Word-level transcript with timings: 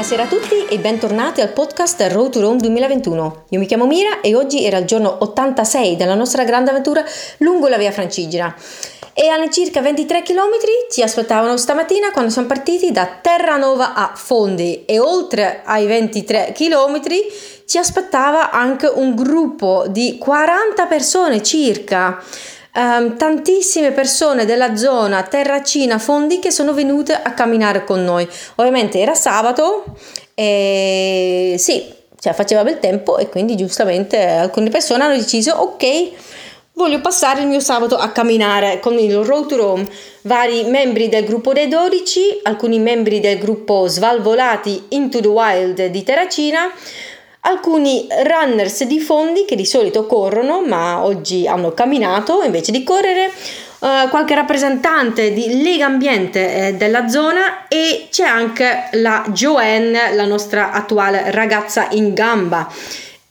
Buonasera 0.00 0.22
a 0.26 0.40
tutti 0.40 0.64
e 0.64 0.78
bentornati 0.78 1.42
al 1.42 1.52
podcast 1.52 2.00
Road 2.10 2.30
to 2.30 2.40
Rome 2.40 2.56
2021. 2.56 3.44
Io 3.50 3.58
mi 3.58 3.66
chiamo 3.66 3.86
Mira 3.86 4.22
e 4.22 4.34
oggi 4.34 4.64
era 4.64 4.78
il 4.78 4.86
giorno 4.86 5.14
86 5.20 5.96
della 5.96 6.14
nostra 6.14 6.42
grande 6.44 6.70
avventura 6.70 7.04
lungo 7.40 7.68
la 7.68 7.76
via 7.76 7.92
Francigena. 7.92 8.56
E 9.12 9.28
all'incirca 9.28 9.82
23 9.82 10.22
km 10.22 10.56
ci 10.90 11.02
aspettavano 11.02 11.58
stamattina 11.58 12.12
quando 12.12 12.30
siamo 12.30 12.48
partiti 12.48 12.90
da 12.92 13.18
Terranova 13.20 13.92
a 13.92 14.12
Fondi 14.14 14.86
e 14.86 14.98
oltre 14.98 15.60
ai 15.66 15.84
23 15.84 16.54
km 16.56 17.00
ci 17.66 17.76
aspettava 17.76 18.52
anche 18.52 18.86
un 18.86 19.14
gruppo 19.14 19.84
di 19.86 20.16
40 20.16 20.86
persone 20.86 21.42
circa 21.42 22.22
um, 22.80 23.16
tantissime 23.16 23.92
persone 23.92 24.44
della 24.44 24.76
zona 24.76 25.22
Terracina 25.22 25.98
Fondi 25.98 26.38
che 26.38 26.50
sono 26.50 26.72
venute 26.72 27.12
a 27.12 27.32
camminare 27.34 27.84
con 27.84 28.02
noi. 28.02 28.26
Ovviamente 28.56 28.98
era 28.98 29.14
sabato 29.14 29.84
e 30.34 31.56
sì, 31.58 31.92
cioè 32.18 32.32
faceva 32.32 32.62
bel 32.62 32.78
tempo 32.78 33.18
e 33.18 33.28
quindi 33.28 33.56
giustamente 33.56 34.18
alcune 34.18 34.70
persone 34.70 35.04
hanno 35.04 35.16
deciso 35.16 35.52
ok 35.52 36.10
voglio 36.74 37.00
passare 37.00 37.42
il 37.42 37.46
mio 37.46 37.60
sabato 37.60 37.96
a 37.96 38.10
camminare 38.10 38.80
con 38.80 38.98
il 38.98 39.14
Road 39.18 39.48
to 39.48 39.56
Rome 39.56 39.88
vari 40.22 40.64
membri 40.64 41.10
del 41.10 41.24
gruppo 41.24 41.52
dei 41.52 41.68
12 41.68 42.40
alcuni 42.44 42.78
membri 42.78 43.20
del 43.20 43.38
gruppo 43.38 43.86
Svalvolati 43.86 44.86
Into 44.90 45.20
the 45.20 45.28
Wild 45.28 45.86
di 45.86 46.02
Terracina 46.02 46.70
alcuni 47.40 48.06
runners 48.24 48.84
di 48.84 49.00
fondi 49.00 49.44
che 49.46 49.56
di 49.56 49.64
solito 49.64 50.06
corrono 50.06 50.62
ma 50.62 51.02
oggi 51.02 51.46
hanno 51.46 51.72
camminato 51.72 52.42
invece 52.42 52.70
di 52.70 52.84
correre 52.84 53.32
uh, 53.80 54.08
qualche 54.08 54.34
rappresentante 54.34 55.32
di 55.32 55.62
Lega 55.62 55.86
Ambiente 55.86 56.68
eh, 56.68 56.74
della 56.74 57.08
zona 57.08 57.66
e 57.68 58.08
c'è 58.10 58.24
anche 58.24 58.88
la 58.92 59.24
Joanne 59.28 60.14
la 60.14 60.26
nostra 60.26 60.72
attuale 60.72 61.30
ragazza 61.30 61.88
in 61.90 62.14
gamba. 62.14 62.70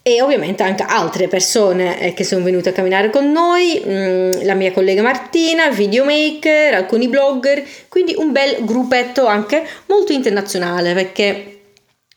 E 0.02 0.22
ovviamente 0.22 0.62
anche 0.62 0.82
altre 0.82 1.28
persone 1.28 2.00
eh, 2.00 2.14
che 2.14 2.24
sono 2.24 2.42
venute 2.42 2.70
a 2.70 2.72
camminare 2.72 3.10
con 3.10 3.30
noi, 3.30 3.82
mm, 3.86 4.30
la 4.44 4.54
mia 4.54 4.72
collega 4.72 5.02
Martina, 5.02 5.68
videomaker, 5.68 6.72
alcuni 6.72 7.06
blogger, 7.06 7.62
quindi 7.88 8.14
un 8.16 8.32
bel 8.32 8.64
gruppetto 8.64 9.26
anche 9.26 9.62
molto 9.86 10.12
internazionale 10.12 10.94
perché 10.94 11.59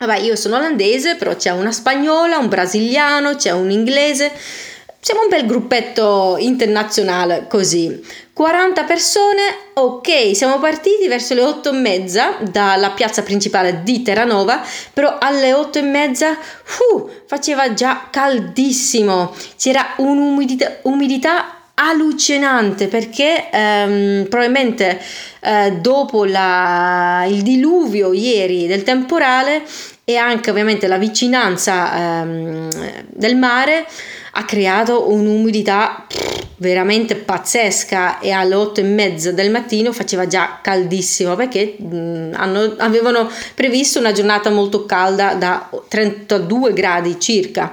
Vabbè, 0.06 0.20
io 0.20 0.36
sono 0.36 0.58
olandese, 0.58 1.16
però 1.16 1.34
c'è 1.34 1.52
una 1.52 1.72
spagnola, 1.72 2.38
un 2.38 2.50
brasiliano, 2.50 3.36
c'è 3.36 3.52
un 3.52 3.72
inglese. 3.72 4.34
Siamo 5.00 5.22
un 5.22 5.30
bel 5.30 5.45
gruppetto 5.45 6.36
internazionale 6.40 7.45
così. 7.48 8.06
40 8.34 8.84
persone, 8.84 9.42
ok, 9.73 10.36
siamo 10.36 10.60
partiti 10.60 11.08
verso 11.08 11.34
le 11.36 11.44
8 11.44 11.70
e 11.70 11.78
mezza 11.78 12.36
dalla 12.42 12.92
piazza 12.92 13.23
principale 13.23 13.82
di 13.84 14.02
Terranova, 14.02 14.62
però 14.92 15.18
alle 15.20 15.54
8 15.54 15.78
e 15.78 15.82
mezza 15.84 16.32
uh, 16.32 17.10
faceva 17.26 17.73
già 17.73 18.08
caldissimo, 18.12 19.34
c'era 19.56 19.94
un'umidità 19.98 20.80
umidità 20.82 21.62
allucinante 21.76 22.88
perché 22.88 23.50
ehm, 23.52 24.28
probabilmente 24.30 25.02
eh, 25.40 25.78
dopo 25.82 26.26
la, 26.26 27.26
il 27.28 27.42
diluvio 27.42 28.14
ieri 28.14 28.68
del 28.68 28.84
temporale 28.84 29.64
e 30.04 30.18
anche 30.18 30.52
ovviamente 30.52 30.88
la 30.88 30.98
vicinanza 30.98 32.22
ehm, 32.22 32.70
del 33.08 33.36
mare 33.36 33.86
ha 34.36 34.46
creato 34.46 35.12
un'umidità 35.12 36.06
veramente 36.58 37.16
pazzesca 37.16 38.20
e 38.20 38.32
alle 38.32 38.56
8 38.56 38.80
e 38.80 38.84
mezza 38.84 39.32
del 39.32 39.52
mattino 39.52 39.92
faceva 39.92 40.28
già 40.28 40.60
caldissimo 40.62 41.36
perché 41.36 41.76
mh, 41.78 42.32
hanno, 42.34 42.76
avevano 42.78 43.30
previsto 43.56 44.00
una 44.00 44.12
giornata 44.12 44.50
molto 44.50 44.86
calda 44.86 45.33
da 45.33 45.70
32 45.88 46.73
gradi 46.73 47.20
circa 47.20 47.72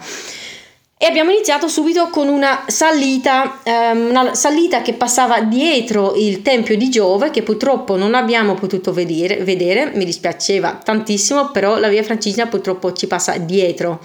e 1.03 1.06
abbiamo 1.06 1.31
iniziato 1.31 1.66
subito 1.66 2.11
con 2.11 2.28
una 2.28 2.65
salita, 2.66 3.61
um, 3.65 4.11
una 4.11 4.34
salita 4.34 4.83
che 4.83 4.93
passava 4.93 5.41
dietro 5.41 6.12
il 6.15 6.43
tempio 6.43 6.77
di 6.77 6.91
Giove 6.91 7.31
che 7.31 7.43
purtroppo 7.43 7.97
non 7.97 8.15
abbiamo 8.15 8.53
potuto 8.53 8.93
vedere, 8.93 9.37
vedere 9.37 9.93
mi 9.94 10.05
dispiaceva 10.05 10.78
tantissimo, 10.84 11.53
però 11.53 11.78
la 11.78 11.89
via 11.89 12.03
Francigena 12.03 12.49
purtroppo 12.49 12.93
ci 12.93 13.06
passa 13.06 13.39
dietro. 13.39 13.99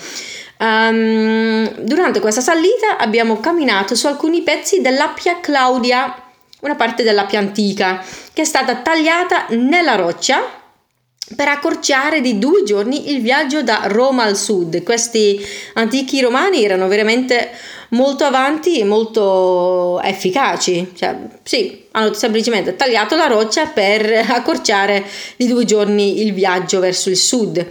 Um, 0.57 1.69
durante 1.81 2.22
questa 2.22 2.39
salita 2.39 2.95
abbiamo 2.97 3.41
camminato 3.41 3.94
su 3.94 4.07
alcuni 4.07 4.41
pezzi 4.41 4.79
dell'Appia 4.79 5.41
Claudia, 5.41 6.16
una 6.61 6.75
parte 6.75 7.03
dell'Appia 7.03 7.39
antica, 7.39 8.01
che 8.31 8.44
è 8.44 8.45
stata 8.45 8.73
tagliata 8.78 9.47
nella 9.50 9.95
roccia 9.95 10.63
per 11.33 11.47
accorciare 11.47 12.21
di 12.21 12.37
due 12.37 12.61
giorni 12.63 13.11
il 13.11 13.21
viaggio 13.21 13.63
da 13.63 13.83
Roma 13.85 14.23
al 14.23 14.37
sud. 14.37 14.83
Questi 14.83 15.43
antichi 15.73 16.21
romani 16.21 16.63
erano 16.63 16.87
veramente 16.87 17.49
molto 17.89 18.25
avanti 18.25 18.79
e 18.79 18.83
molto 18.83 19.99
efficaci. 20.01 20.91
Cioè, 20.95 21.17
sì, 21.41 21.85
hanno 21.91 22.13
semplicemente 22.13 22.75
tagliato 22.75 23.15
la 23.15 23.25
roccia 23.25 23.65
per 23.67 24.05
accorciare 24.29 25.03
di 25.35 25.47
due 25.47 25.65
giorni 25.65 26.21
il 26.21 26.33
viaggio 26.33 26.79
verso 26.79 27.09
il 27.09 27.17
sud. 27.17 27.65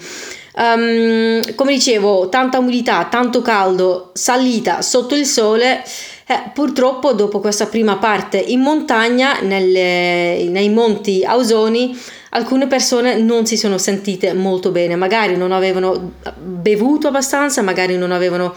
Um, 0.56 1.54
come 1.54 1.72
dicevo, 1.75 2.28
tanta 2.28 2.59
umidità, 2.59 3.06
tanto 3.10 3.42
caldo, 3.42 4.10
salita 4.15 4.82
sotto 4.82 5.15
il 5.15 5.26
sole. 5.26 5.82
Eh, 6.27 6.51
purtroppo 6.55 7.12
dopo 7.12 7.39
questa 7.39 7.67
prima 7.67 7.97
parte 7.99 8.39
in 8.39 8.61
montagna, 8.61 9.41
nelle, 9.41 10.47
nei 10.49 10.71
monti 10.71 11.23
Ausoni, 11.23 11.95
alcune 12.31 12.67
persone 12.67 13.17
non 13.17 13.45
si 13.45 13.59
sono 13.59 13.77
sentite 13.77 14.33
molto 14.33 14.71
bene, 14.71 14.97
magari 14.97 15.37
non 15.37 15.53
avevano 15.53 16.13
bevuto 16.39 17.09
abbastanza, 17.09 17.61
magari 17.61 17.99
non 17.99 18.11
avevano 18.11 18.55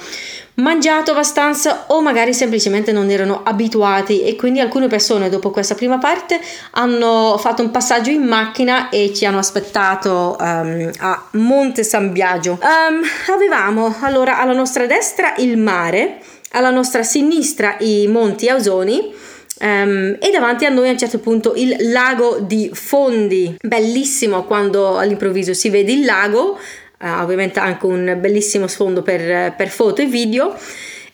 mangiato 0.56 1.12
abbastanza 1.12 1.86
o 1.88 2.02
magari 2.02 2.34
semplicemente 2.34 2.92
non 2.92 3.10
erano 3.10 3.42
abituati 3.44 4.24
e 4.24 4.36
quindi 4.36 4.60
alcune 4.60 4.88
persone 4.88 5.30
dopo 5.30 5.52
questa 5.52 5.76
prima 5.76 5.98
parte 5.98 6.40
hanno 6.72 7.38
fatto 7.38 7.62
un 7.62 7.70
passaggio 7.70 8.10
in 8.10 8.24
macchina 8.24 8.90
e 8.90 9.14
ci 9.14 9.26
hanno 9.26 9.38
aspettato 9.38 10.36
um, 10.40 10.90
a 11.00 11.24
Monte 11.32 11.84
San 11.84 12.12
Biagio. 12.12 12.60
Um, 12.62 13.02
avevamo 13.34 13.96
allora 14.00 14.40
alla 14.40 14.54
nostra 14.54 14.86
destra 14.88 15.36
il 15.38 15.58
mare, 15.58 16.22
alla 16.52 16.70
nostra 16.70 17.04
sinistra 17.04 17.78
i 17.80 18.08
Monti 18.08 18.48
Ausoni 18.50 19.14
Um, 19.60 20.18
e 20.20 20.30
davanti 20.32 20.66
a 20.66 20.70
noi 20.70 20.88
a 20.88 20.92
un 20.92 21.00
certo 21.00 21.18
punto 21.18 21.54
il 21.56 21.76
lago 21.92 22.38
di 22.42 22.70
Fondi, 22.72 23.58
bellissimo 23.60 24.44
quando 24.44 24.98
all'improvviso 24.98 25.54
si 25.54 25.70
vede 25.70 25.94
il 25.94 26.06
lago, 26.06 26.60
uh, 27.00 27.22
ovviamente 27.22 27.60
anche 27.60 27.86
un 27.88 28.18
bellissimo 28.20 28.68
sfondo 28.68 29.02
per, 29.02 29.56
per 29.56 29.70
foto 29.70 30.02
e 30.02 30.06
video. 30.06 30.56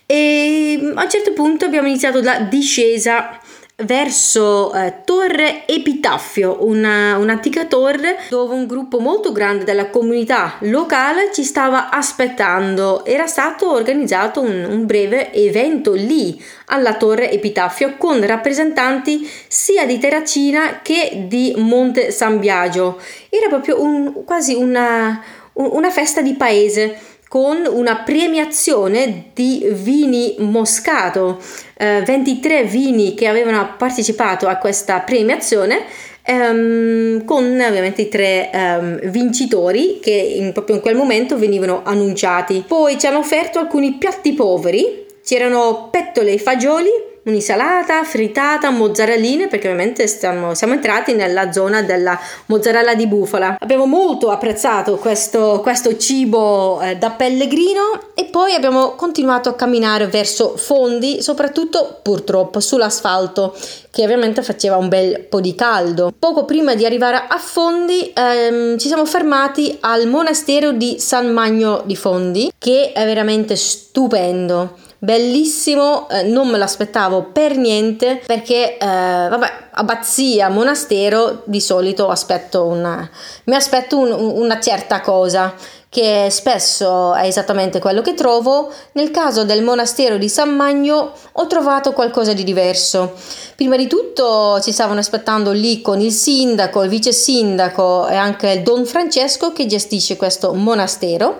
E 0.05 0.91
a 0.93 1.03
un 1.03 1.09
certo 1.09 1.31
punto 1.31 1.63
abbiamo 1.63 1.87
iniziato 1.87 2.21
la 2.21 2.41
discesa 2.41 3.39
verso 3.75 4.71
eh, 4.73 5.01
Torre 5.03 5.65
Epitaffio, 5.65 6.57
una, 6.61 7.17
un'antica 7.17 7.65
torre 7.65 8.17
dove 8.29 8.53
un 8.53 8.67
gruppo 8.67 8.99
molto 8.99 9.31
grande 9.31 9.63
della 9.63 9.89
comunità 9.89 10.57
locale 10.61 11.31
ci 11.33 11.43
stava 11.43 11.89
aspettando. 11.89 13.03
Era 13.03 13.25
stato 13.25 13.71
organizzato 13.71 14.41
un, 14.41 14.65
un 14.69 14.85
breve 14.85 15.33
evento 15.33 15.93
lì 15.93 16.41
alla 16.67 16.95
Torre 16.95 17.31
Epitaffio 17.31 17.95
con 17.97 18.25
rappresentanti 18.25 19.27
sia 19.47 19.85
di 19.85 19.97
Terracina 19.97 20.81
che 20.81 21.25
di 21.27 21.53
Monte 21.57 22.11
San 22.11 22.39
Biagio. 22.39 22.99
Era 23.29 23.47
proprio 23.47 23.81
un, 23.81 24.23
quasi 24.23 24.53
una, 24.53 25.21
una 25.53 25.89
festa 25.89 26.21
di 26.21 26.33
paese 26.33 27.12
con 27.33 27.67
una 27.67 27.95
premiazione 27.95 29.31
di 29.33 29.67
vini 29.71 30.35
moscato, 30.37 31.41
eh, 31.77 32.03
23 32.05 32.65
vini 32.65 33.15
che 33.15 33.25
avevano 33.27 33.73
partecipato 33.75 34.47
a 34.47 34.57
questa 34.57 34.99
premiazione 34.99 36.11
Um, 36.25 37.25
con 37.25 37.43
ovviamente 37.43 38.03
i 38.03 38.07
tre 38.07 38.49
um, 38.53 38.97
vincitori 39.09 39.99
che 40.01 40.11
in, 40.11 40.53
proprio 40.53 40.77
in 40.77 40.81
quel 40.81 40.95
momento 40.95 41.37
venivano 41.37 41.81
annunciati. 41.83 42.63
Poi 42.65 42.97
ci 42.97 43.07
hanno 43.07 43.17
offerto 43.17 43.59
alcuni 43.59 43.95
piatti 43.95 44.31
poveri, 44.31 45.05
c'erano 45.21 45.89
pettole 45.91 46.31
e 46.31 46.37
fagioli, 46.37 46.87
un'insalata, 47.23 48.03
frittata, 48.03 48.69
mozzarelline, 48.69 49.47
perché 49.47 49.67
ovviamente 49.67 50.07
stiamo, 50.07 50.53
siamo 50.53 50.73
entrati 50.73 51.13
nella 51.13 51.51
zona 51.51 51.81
della 51.81 52.19
mozzarella 52.47 52.95
di 52.95 53.07
bufala. 53.07 53.57
Abbiamo 53.59 53.85
molto 53.85 54.29
apprezzato 54.29 54.97
questo, 54.97 55.59
questo 55.61 55.95
cibo 55.97 56.81
eh, 56.81 56.95
da 56.97 57.11
pellegrino 57.11 58.11
e 58.13 58.25
poi 58.25 58.53
abbiamo 58.53 58.95
continuato 58.95 59.49
a 59.49 59.55
camminare 59.55 60.07
verso 60.07 60.57
fondi, 60.57 61.21
soprattutto 61.21 61.99
purtroppo 62.01 62.59
sull'asfalto, 62.59 63.55
che 63.89 64.03
ovviamente 64.03 64.41
faceva 64.41 64.77
un 64.77 64.89
bel 64.89 65.21
po' 65.21 65.39
di 65.39 65.55
caldo. 65.55 66.11
Poco 66.17 66.45
prima 66.45 66.75
di 66.75 66.85
arrivare 66.85 67.23
a 67.27 67.37
Fondi 67.37 68.11
ehm, 68.13 68.77
ci 68.77 68.87
siamo 68.87 69.05
fermati 69.05 69.77
al 69.81 70.07
monastero 70.07 70.71
di 70.71 70.99
San 70.99 71.31
Magno 71.31 71.83
di 71.85 71.95
Fondi, 71.95 72.51
che 72.57 72.91
è 72.91 73.05
veramente 73.05 73.55
stupendo 73.55 74.82
bellissimo, 75.03 76.07
eh, 76.07 76.23
non 76.23 76.47
me 76.47 76.57
l'aspettavo 76.57 77.23
per 77.33 77.57
niente 77.57 78.21
perché, 78.25 78.77
eh, 78.77 78.85
vabbè, 78.85 79.51
abbazia, 79.71 80.47
monastero, 80.47 81.41
di 81.43 81.59
solito 81.59 82.07
aspetto 82.07 82.63
una, 82.63 83.09
mi 83.45 83.55
aspetto 83.55 83.97
un, 83.97 84.11
una 84.13 84.61
certa 84.61 85.01
cosa 85.01 85.53
che 85.89 86.29
spesso 86.31 87.13
è 87.13 87.27
esattamente 87.27 87.79
quello 87.79 88.01
che 88.01 88.15
trovo. 88.15 88.71
Nel 88.93 89.11
caso 89.11 89.43
del 89.43 89.61
monastero 89.61 90.17
di 90.17 90.27
San 90.27 90.55
Magno 90.55 91.11
ho 91.33 91.47
trovato 91.47 91.91
qualcosa 91.91 92.33
di 92.33 92.43
diverso. 92.43 93.13
Prima 93.55 93.75
di 93.75 93.85
tutto 93.85 94.59
ci 94.61 94.71
stavano 94.71 94.99
aspettando 94.99 95.51
lì 95.51 95.81
con 95.81 95.99
il 95.99 96.11
sindaco, 96.11 96.81
il 96.81 96.89
vice 96.89 97.11
sindaco 97.11 98.07
e 98.07 98.15
anche 98.15 98.63
Don 98.63 98.85
Francesco 98.85 99.53
che 99.53 99.67
gestisce 99.67 100.15
questo 100.15 100.53
monastero. 100.53 101.37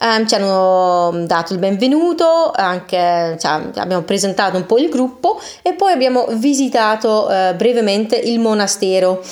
Um, 0.00 0.26
ci 0.26 0.34
hanno 0.34 1.24
dato 1.24 1.52
il 1.52 1.60
benvenuto, 1.60 2.50
anche, 2.52 3.36
cioè, 3.38 3.70
abbiamo 3.76 4.02
presentato 4.02 4.56
un 4.56 4.66
po' 4.66 4.78
il 4.78 4.88
gruppo 4.88 5.40
e 5.62 5.74
poi 5.74 5.92
abbiamo 5.92 6.26
visitato 6.30 7.28
uh, 7.28 7.54
brevemente 7.54 8.16
il 8.16 8.40
monastero 8.40 9.22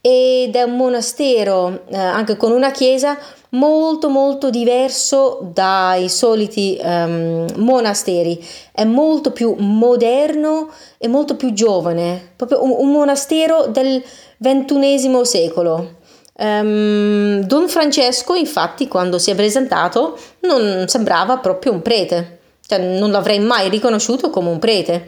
ed 0.00 0.54
è 0.54 0.62
un 0.62 0.76
monastero 0.76 1.82
uh, 1.86 1.96
anche 1.96 2.36
con 2.36 2.52
una 2.52 2.70
chiesa 2.70 3.18
molto 3.50 4.08
molto 4.08 4.50
diverso 4.50 5.38
dai 5.52 6.08
soliti 6.08 6.78
um, 6.80 7.46
monasteri, 7.56 8.44
è 8.72 8.84
molto 8.84 9.32
più 9.32 9.54
moderno 9.58 10.68
e 10.98 11.08
molto 11.08 11.36
più 11.36 11.52
giovane, 11.52 12.32
proprio 12.36 12.62
un, 12.62 12.74
un 12.76 12.92
monastero 12.92 13.66
del 13.66 14.02
ventunesimo 14.38 15.24
secolo. 15.24 16.02
Um, 16.36 17.40
Don 17.42 17.68
Francesco, 17.68 18.34
infatti, 18.34 18.88
quando 18.88 19.18
si 19.18 19.30
è 19.30 19.34
presentato, 19.34 20.18
non 20.40 20.84
sembrava 20.88 21.38
proprio 21.38 21.72
un 21.72 21.82
prete, 21.82 22.38
cioè 22.66 22.78
non 22.78 23.10
l'avrei 23.10 23.38
mai 23.38 23.68
riconosciuto 23.68 24.30
come 24.30 24.48
un 24.48 24.58
prete. 24.58 25.06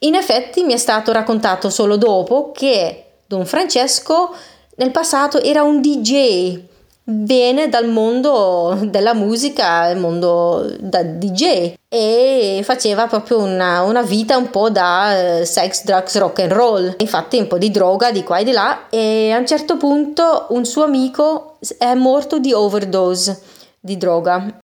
In 0.00 0.14
effetti 0.14 0.62
mi 0.62 0.74
è 0.74 0.76
stato 0.76 1.12
raccontato 1.12 1.70
solo 1.70 1.96
dopo 1.96 2.52
che 2.52 3.04
Don 3.26 3.46
Francesco 3.46 4.34
nel 4.76 4.90
passato 4.90 5.40
era 5.40 5.62
un 5.62 5.80
DJ 5.80 6.60
viene 7.08 7.68
dal 7.68 7.88
mondo 7.88 8.76
della 8.82 9.14
musica, 9.14 9.88
il 9.88 9.98
mondo 9.98 10.74
da 10.80 11.02
DJ 11.02 11.74
e 11.88 12.60
faceva 12.64 13.06
proprio 13.06 13.38
una, 13.38 13.82
una 13.82 14.02
vita 14.02 14.36
un 14.36 14.50
po' 14.50 14.70
da 14.70 15.38
eh, 15.38 15.44
sex, 15.44 15.84
drugs, 15.84 16.18
rock 16.18 16.40
and 16.40 16.52
roll. 16.52 16.94
Infatti 16.98 17.38
un 17.38 17.46
po' 17.46 17.58
di 17.58 17.70
droga 17.70 18.10
di 18.10 18.24
qua 18.24 18.38
e 18.38 18.44
di 18.44 18.52
là 18.52 18.88
e 18.88 19.30
a 19.32 19.38
un 19.38 19.46
certo 19.46 19.76
punto 19.76 20.46
un 20.50 20.64
suo 20.64 20.84
amico 20.84 21.58
è 21.78 21.94
morto 21.94 22.38
di 22.38 22.52
overdose 22.52 23.40
di 23.78 23.96
droga. 23.96 24.58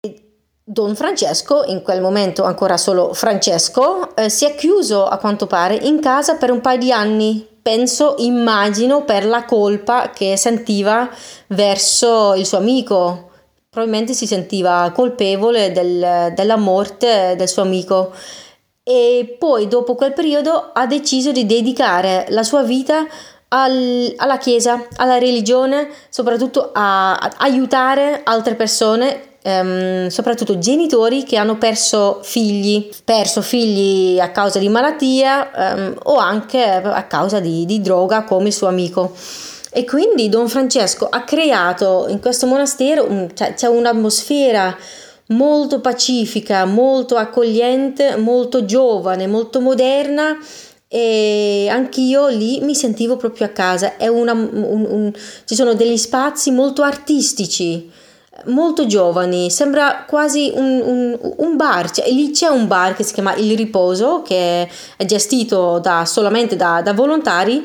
Don 0.64 0.94
Francesco, 0.94 1.64
in 1.66 1.82
quel 1.82 2.00
momento 2.00 2.44
ancora 2.44 2.76
solo 2.76 3.12
Francesco, 3.14 4.14
eh, 4.16 4.28
si 4.28 4.46
è 4.46 4.54
chiuso 4.54 5.06
a 5.06 5.18
quanto 5.18 5.46
pare 5.46 5.74
in 5.74 6.00
casa 6.00 6.36
per 6.36 6.50
un 6.50 6.60
paio 6.60 6.78
di 6.78 6.92
anni 6.92 7.46
penso, 7.62 8.16
immagino, 8.18 9.04
per 9.04 9.24
la 9.24 9.44
colpa 9.44 10.10
che 10.10 10.36
sentiva 10.36 11.08
verso 11.48 12.34
il 12.34 12.44
suo 12.44 12.58
amico. 12.58 13.30
Probabilmente 13.70 14.12
si 14.12 14.26
sentiva 14.26 14.90
colpevole 14.94 15.72
del, 15.72 16.32
della 16.34 16.56
morte 16.56 17.34
del 17.36 17.48
suo 17.48 17.62
amico 17.62 18.12
e 18.82 19.36
poi 19.38 19.68
dopo 19.68 19.94
quel 19.94 20.12
periodo 20.12 20.70
ha 20.72 20.86
deciso 20.86 21.30
di 21.30 21.46
dedicare 21.46 22.26
la 22.30 22.42
sua 22.42 22.62
vita 22.62 23.06
al, 23.48 24.12
alla 24.16 24.38
Chiesa, 24.38 24.86
alla 24.96 25.18
religione, 25.18 25.88
soprattutto 26.08 26.70
a, 26.72 27.14
a 27.14 27.32
aiutare 27.38 28.20
altre 28.24 28.54
persone 28.56 29.31
ehm, 29.42 30.08
soprattutto 30.08 30.58
genitori 30.58 31.24
che 31.24 31.36
hanno 31.36 31.58
perso 31.58 32.20
figli, 32.22 32.88
perso 33.04 33.42
figli 33.42 34.18
a 34.18 34.30
causa 34.30 34.58
di 34.58 34.68
malattia 34.68 35.50
ehm, 35.52 35.98
o 36.04 36.16
anche 36.16 36.62
a 36.64 37.04
causa 37.04 37.40
di, 37.40 37.66
di 37.66 37.80
droga 37.80 38.24
come 38.24 38.48
il 38.48 38.54
suo 38.54 38.68
amico. 38.68 39.14
E 39.74 39.84
quindi 39.84 40.28
Don 40.28 40.48
Francesco 40.48 41.06
ha 41.08 41.22
creato 41.22 42.06
in 42.08 42.20
questo 42.20 42.46
monastero, 42.46 43.30
cioè, 43.34 43.54
c'è 43.54 43.66
un'atmosfera 43.68 44.76
molto 45.28 45.80
pacifica, 45.80 46.66
molto 46.66 47.16
accogliente, 47.16 48.16
molto 48.16 48.66
giovane, 48.66 49.26
molto 49.26 49.60
moderna 49.60 50.36
e 50.88 51.68
anch'io 51.70 52.28
lì 52.28 52.60
mi 52.60 52.74
sentivo 52.74 53.16
proprio 53.16 53.46
a 53.46 53.50
casa. 53.50 53.94
Una, 54.00 54.32
un, 54.32 54.86
un, 54.88 55.12
ci 55.46 55.54
sono 55.54 55.72
degli 55.72 55.96
spazi 55.96 56.50
molto 56.50 56.82
artistici 56.82 57.90
molto 58.46 58.86
giovani, 58.86 59.50
sembra 59.50 60.04
quasi 60.06 60.50
un, 60.54 60.80
un, 60.84 61.34
un, 61.36 61.56
bar, 61.56 61.90
cioè, 61.90 62.08
lì 62.10 62.30
c'è 62.30 62.48
un 62.48 62.66
bar 62.66 62.94
che 62.94 63.02
si 63.02 63.14
chiama 63.14 63.34
Il 63.34 63.56
Riposo 63.56 64.22
che 64.22 64.68
è 64.96 65.04
gestito 65.04 65.78
da, 65.78 66.04
solamente 66.04 66.56
da, 66.56 66.80
da 66.82 66.92
volontari 66.92 67.64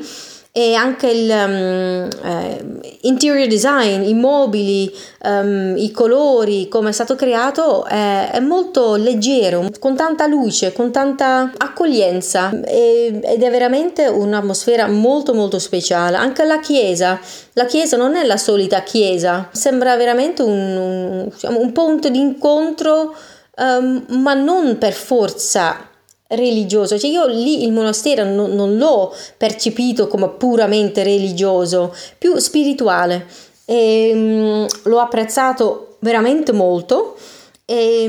e 0.58 0.74
anche 0.74 1.08
il 1.08 1.30
um, 1.30 2.10
eh, 2.24 2.80
interior 3.02 3.46
design, 3.46 4.02
i 4.02 4.16
mobili, 4.16 4.92
um, 5.22 5.76
i 5.78 5.92
colori, 5.92 6.68
come 6.68 6.90
è 6.90 6.92
stato 6.94 7.14
creato 7.14 7.86
è, 7.86 8.32
è, 8.32 8.40
molto 8.40 8.96
leggero, 8.96 9.70
con 9.78 9.96
tanta 9.96 10.26
luce, 10.26 10.74
con 10.74 10.92
tanta 10.92 11.52
accoglienza 11.56 12.50
e, 12.64 13.20
ed 13.24 13.44
è 13.44 13.52
veramente 13.52 14.08
un'atmosfera 14.08 14.88
molto 14.88 15.36
molto 15.36 15.60
speciale. 15.60 16.18
Anche 16.18 16.44
la 16.44 16.60
chiesa, 16.60 17.20
la 17.54 17.66
chiesa 17.66 17.96
non 17.96 18.16
è 18.16 18.26
la 18.26 18.38
solita 18.38 18.82
chiesa, 18.82 19.50
sembra 19.52 19.96
veramente 19.96 20.42
un, 20.42 20.76
un, 20.76 21.30
diciamo, 21.32 21.60
un 21.60 21.72
punto 21.72 22.10
di 22.10 22.18
incontro, 22.20 23.14
um, 23.58 24.04
ma 24.08 24.34
non 24.34 24.80
per 24.80 24.94
forza 24.94 25.88
religioso, 26.30 26.98
cioè 27.00 27.10
io 27.10 27.26
lì 27.26 27.64
il 27.64 27.72
monastero 27.72 28.24
non, 28.24 28.52
non 28.52 28.78
l'ho 28.78 29.16
percepito 29.38 30.08
come 30.08 30.30
puramente 30.30 31.04
religioso, 31.04 31.96
più 32.18 32.38
spirituale. 32.38 33.26
E 33.66 34.12
um, 34.14 34.68
l'ho 34.84 35.00
apprezzato 35.00 35.98
veramente 36.00 36.52
molto. 36.52 37.18
E 37.66 38.06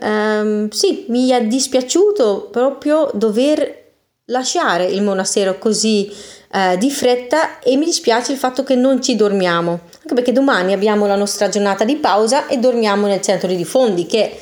um, 0.00 0.68
sì, 0.70 1.06
mi 1.08 1.28
è 1.30 1.44
dispiaciuto 1.44 2.48
proprio 2.50 3.10
dover 3.14 3.80
lasciare 4.26 4.86
il 4.86 5.02
monastero 5.02 5.58
così 5.58 6.10
uh, 6.52 6.76
di 6.76 6.90
fretta 6.90 7.60
e 7.60 7.76
mi 7.76 7.84
dispiace 7.84 8.32
il 8.32 8.38
fatto 8.38 8.64
che 8.64 8.74
non 8.74 9.02
ci 9.02 9.14
dormiamo, 9.14 9.70
anche 10.00 10.14
perché 10.14 10.32
domani 10.32 10.72
abbiamo 10.72 11.06
la 11.06 11.16
nostra 11.16 11.48
giornata 11.48 11.84
di 11.84 11.96
pausa 11.96 12.46
e 12.46 12.58
dormiamo 12.58 13.06
nel 13.06 13.20
centro 13.20 13.48
di 13.48 13.64
Fondi 13.64 14.06
che 14.06 14.36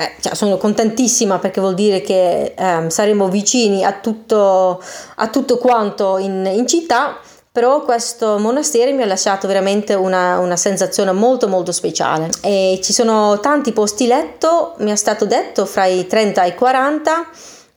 eh, 0.00 0.12
cioè, 0.18 0.34
sono 0.34 0.56
contentissima 0.56 1.38
perché 1.38 1.60
vuol 1.60 1.74
dire 1.74 2.00
che 2.00 2.54
eh, 2.56 2.84
saremo 2.88 3.28
vicini 3.28 3.84
a 3.84 3.92
tutto, 3.92 4.82
a 5.16 5.28
tutto 5.28 5.58
quanto 5.58 6.16
in, 6.16 6.50
in, 6.50 6.66
città, 6.66 7.18
però 7.52 7.82
questo 7.82 8.38
monastero 8.38 8.94
mi 8.94 9.02
ha 9.02 9.06
lasciato 9.06 9.46
veramente 9.46 9.92
una, 9.92 10.38
una 10.38 10.56
sensazione 10.56 11.12
molto 11.12 11.48
molto 11.48 11.70
speciale 11.70 12.30
e 12.40 12.80
ci 12.82 12.94
sono 12.94 13.40
tanti 13.40 13.72
posti 13.72 14.06
letto, 14.06 14.72
mi 14.78 14.90
è 14.90 14.96
stato 14.96 15.26
detto 15.26 15.66
fra 15.66 15.84
i 15.84 16.06
30 16.06 16.44
e 16.44 16.48
i 16.48 16.54
40. 16.54 17.28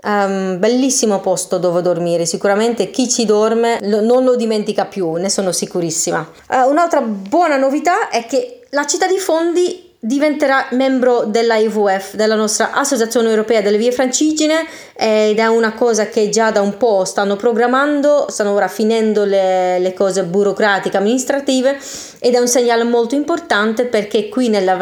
Um, 0.06 0.60
bellissimo 0.60 1.22
posto 1.22 1.58
dove 1.58 1.82
dormire, 1.82 2.26
sicuramente 2.26 2.90
chi 2.90 3.10
ci 3.10 3.24
dorme 3.24 3.80
lo, 3.84 4.02
non 4.02 4.26
lo 4.26 4.36
dimentica 4.36 4.84
più, 4.84 5.14
ne 5.14 5.30
sono 5.30 5.54
sicurissima. 5.54 6.30
Uh, 6.50 6.70
un'altra 6.70 7.00
buona 7.00 7.56
novità 7.56 8.10
è 8.10 8.26
che 8.26 8.66
la 8.72 8.86
città 8.86 9.08
di 9.08 9.18
Fondi 9.18 9.93
diventerà 10.06 10.68
membro 10.72 11.24
della 11.24 11.56
IVF, 11.56 12.16
della 12.16 12.36
nostra 12.36 12.74
Associazione 12.74 13.30
Europea 13.30 13.62
delle 13.62 13.78
Vie 13.78 13.94
Francigene 13.94 14.66
ed 14.94 15.40
è 15.40 15.48
una 15.48 15.74
cosa 15.76 16.08
che 16.08 16.28
già 16.28 16.52
da 16.52 16.60
un 16.60 16.76
po' 16.76 17.06
stanno 17.06 17.38
programmando, 17.38 18.26
stanno 18.28 18.52
ora 18.52 18.68
finendo 18.68 19.24
le, 19.24 19.80
le 19.80 19.94
cose 19.94 20.26
burocratiche 20.26 20.98
amministrative 20.98 21.78
ed 22.20 22.34
è 22.34 22.40
un 22.40 22.50
segnale 22.50 22.84
molto 22.84 23.16
importante 23.16 23.86
perché 23.86 24.28
qui 24.28 24.50
nella, 24.50 24.76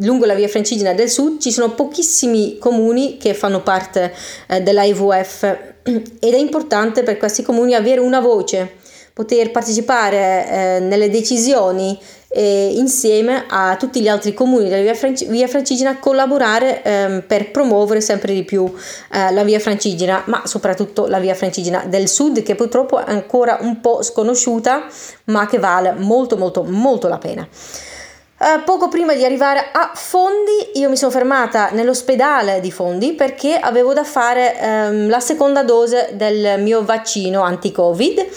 lungo 0.00 0.26
la 0.26 0.34
Via 0.34 0.46
Francigena 0.46 0.92
del 0.92 1.10
Sud 1.10 1.40
ci 1.40 1.50
sono 1.50 1.74
pochissimi 1.74 2.58
comuni 2.58 3.16
che 3.16 3.34
fanno 3.34 3.64
parte 3.64 4.14
eh, 4.46 4.60
della 4.60 4.84
ed 4.86 6.34
è 6.34 6.38
importante 6.38 7.02
per 7.02 7.16
questi 7.16 7.42
comuni 7.42 7.74
avere 7.74 7.98
una 7.98 8.20
voce, 8.20 8.76
poter 9.12 9.50
partecipare 9.50 10.48
eh, 10.48 10.78
nelle 10.82 11.10
decisioni 11.10 11.98
eh, 12.30 12.72
insieme 12.74 13.44
a 13.48 13.76
tutti 13.76 14.00
gli 14.00 14.08
altri 14.08 14.34
comuni 14.34 14.68
della 14.68 14.82
via, 14.82 14.94
Franci- 14.94 15.26
via 15.26 15.48
Francigena 15.48 15.98
collaborare 15.98 16.82
ehm, 16.82 17.24
per 17.26 17.50
promuovere 17.50 18.00
sempre 18.00 18.34
di 18.34 18.44
più 18.44 18.70
eh, 19.12 19.32
la 19.32 19.44
via 19.44 19.58
Francigena, 19.58 20.22
ma 20.26 20.42
soprattutto 20.44 21.06
la 21.06 21.18
via 21.18 21.34
Francigena 21.34 21.84
del 21.86 22.08
sud 22.08 22.42
che 22.42 22.54
purtroppo 22.54 22.98
è 22.98 23.10
ancora 23.10 23.58
un 23.60 23.80
po' 23.80 24.02
sconosciuta, 24.02 24.86
ma 25.24 25.46
che 25.46 25.58
vale 25.58 25.92
molto 25.92 26.36
molto 26.36 26.62
molto 26.64 27.08
la 27.08 27.18
pena. 27.18 27.48
Uh, 28.40 28.62
poco 28.62 28.86
prima 28.86 29.14
di 29.14 29.24
arrivare 29.24 29.70
a 29.72 29.90
Fondi, 29.94 30.70
io 30.74 30.88
mi 30.88 30.96
sono 30.96 31.10
fermata 31.10 31.70
nell'ospedale 31.72 32.60
di 32.60 32.70
Fondi 32.70 33.14
perché 33.14 33.56
avevo 33.56 33.92
da 33.92 34.04
fare 34.04 34.56
um, 34.60 35.08
la 35.08 35.18
seconda 35.18 35.64
dose 35.64 36.10
del 36.12 36.62
mio 36.62 36.84
vaccino 36.84 37.42
anti-Covid 37.42 38.28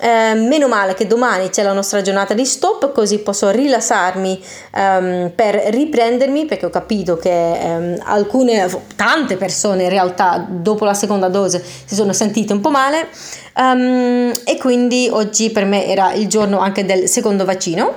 Eh, 0.00 0.34
meno 0.34 0.68
male 0.68 0.94
che 0.94 1.08
domani 1.08 1.50
c'è 1.50 1.64
la 1.64 1.72
nostra 1.72 2.02
giornata 2.02 2.32
di 2.32 2.44
stop, 2.44 2.92
così 2.92 3.18
posso 3.18 3.50
rilassarmi 3.50 4.44
um, 4.74 5.32
per 5.34 5.56
riprendermi, 5.56 6.44
perché 6.44 6.66
ho 6.66 6.70
capito 6.70 7.16
che 7.16 7.58
um, 7.60 7.96
alcune, 8.04 8.68
tante 8.94 9.36
persone 9.36 9.82
in 9.84 9.88
realtà 9.88 10.46
dopo 10.48 10.84
la 10.84 10.94
seconda 10.94 11.28
dose 11.28 11.64
si 11.84 11.96
sono 11.96 12.12
sentite 12.12 12.52
un 12.52 12.60
po' 12.60 12.70
male 12.70 13.08
um, 13.56 14.32
e 14.44 14.56
quindi 14.56 15.08
oggi 15.10 15.50
per 15.50 15.64
me 15.64 15.84
era 15.86 16.12
il 16.12 16.28
giorno 16.28 16.60
anche 16.60 16.84
del 16.84 17.08
secondo 17.08 17.44
vaccino. 17.44 17.96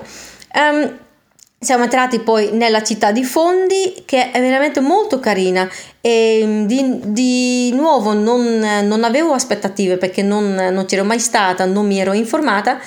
Siamo 1.63 1.83
entrati 1.83 2.17
poi 2.21 2.49
nella 2.53 2.81
città 2.81 3.11
di 3.11 3.23
Fondi 3.23 4.01
che 4.05 4.31
è 4.31 4.41
veramente 4.41 4.79
molto 4.79 5.19
carina. 5.19 5.69
E 6.01 6.41
mm, 6.43 6.65
di, 6.65 6.99
di 7.03 7.71
nuovo 7.73 8.13
non, 8.13 8.57
non, 8.83 9.03
avevo 9.03 9.33
aspettative 9.33 9.97
perché 9.97 10.23
non, 10.23 10.55
non 10.55 10.85
c'ero 10.85 11.03
mai 11.03 11.19
stata, 11.19 11.65
non 11.65 11.85
mi 11.85 11.99
ero 11.99 12.13
informata 12.13 12.79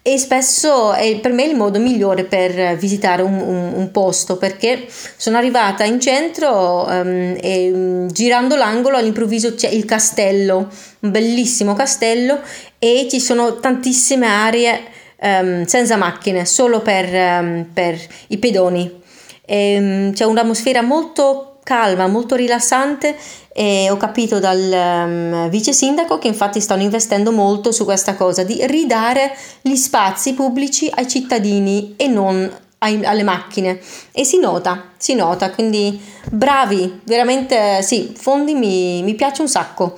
e 0.00 0.16
spesso 0.16 0.94
è 0.94 1.20
per 1.20 1.32
me 1.32 1.44
il 1.44 1.54
modo 1.54 1.78
migliore 1.78 2.24
per 2.24 2.74
visitare 2.76 3.20
un, 3.20 3.34
un, 3.34 3.72
un 3.74 3.90
posto 3.90 4.38
perché 4.38 4.86
sono 4.88 5.36
arrivata 5.36 5.84
in 5.84 6.00
centro 6.00 6.86
um, 6.88 7.36
e 7.38 7.70
um, 7.70 8.10
girando 8.10 8.56
l'angolo 8.56 8.96
all'improvviso 8.96 9.54
c'è 9.54 9.68
il 9.68 9.84
castello, 9.84 10.70
un 11.00 11.10
bellissimo 11.10 11.74
castello 11.74 12.40
e 12.78 13.06
ci 13.10 13.20
sono 13.20 13.60
tantissime 13.60 14.26
aree 14.26 14.91
um, 15.22 15.64
senza 15.64 15.96
macchine, 15.96 16.44
solo 16.44 16.80
per, 16.80 17.08
um, 17.12 17.66
per 17.72 17.98
i 18.28 18.38
pedoni. 18.38 19.00
E, 19.44 19.78
um, 19.78 20.12
c'è 20.12 20.24
un'atmosfera 20.24 20.82
molto 20.82 21.58
calma, 21.62 22.08
molto 22.08 22.34
rilassante 22.34 23.16
e 23.54 23.88
ho 23.90 23.96
capito 23.96 24.40
dal 24.40 24.58
um, 24.58 25.48
vice 25.48 25.72
sindaco 25.72 26.18
che 26.18 26.26
infatti 26.26 26.60
stanno 26.60 26.82
investendo 26.82 27.30
molto 27.30 27.70
su 27.70 27.84
questa 27.84 28.14
cosa 28.14 28.42
di 28.42 28.66
ridare 28.66 29.36
gli 29.60 29.76
spazi 29.76 30.34
pubblici 30.34 30.90
ai 30.92 31.06
cittadini 31.06 31.94
e 31.96 32.08
non 32.08 32.50
ai, 32.78 33.04
alle 33.04 33.22
macchine 33.22 33.78
e 34.10 34.24
si 34.24 34.38
nota, 34.38 34.90
si 34.96 35.14
nota, 35.14 35.50
quindi 35.50 36.00
bravi, 36.30 37.00
veramente 37.04 37.82
sì, 37.82 38.12
Fondi 38.16 38.54
mi, 38.54 39.02
mi 39.02 39.14
piace 39.14 39.42
un 39.42 39.48
sacco. 39.48 39.96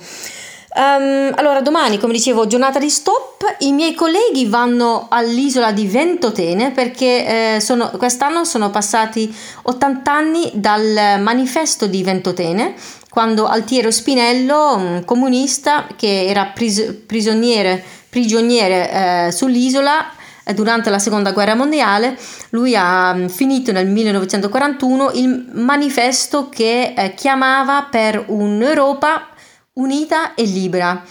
Um, 0.77 1.31
allora, 1.35 1.61
domani, 1.61 1.97
come 1.97 2.11
dicevo, 2.11 2.47
giornata 2.47 2.79
di 2.79 2.89
stop. 2.89 3.55
I 3.59 3.71
miei 3.71 3.93
colleghi 3.93 4.45
vanno 4.47 5.07
all'isola 5.09 5.71
di 5.71 5.87
Ventotene 5.87 6.71
perché 6.71 7.55
eh, 7.55 7.59
sono, 7.61 7.91
quest'anno 7.91 8.43
sono 8.43 8.69
passati 8.71 9.33
80 9.61 10.11
anni 10.11 10.51
dal 10.53 11.21
manifesto 11.21 11.87
di 11.87 12.03
Ventotene, 12.03 12.73
quando 13.09 13.47
Altiero 13.47 13.89
Spinello, 13.89 14.75
un 14.75 15.03
comunista 15.05 15.87
che 15.95 16.25
era 16.25 16.51
pris- 16.53 16.93
prigioniere, 17.05 17.81
prigioniere 18.09 19.27
eh, 19.27 19.31
sull'isola, 19.31 20.11
eh, 20.43 20.53
durante 20.53 20.89
la 20.89 20.99
seconda 20.99 21.31
guerra 21.31 21.55
mondiale, 21.55 22.17
lui 22.49 22.75
ha 22.75 23.13
mm, 23.13 23.27
finito 23.27 23.71
nel 23.71 23.87
1941 23.87 25.11
il 25.13 25.45
manifesto 25.53 26.49
che 26.49 26.93
eh, 26.97 27.13
chiamava 27.13 27.87
per 27.89 28.25
un'Europa 28.27 29.29
unita 29.75 30.33
e 30.33 30.43
libera. 30.43 31.03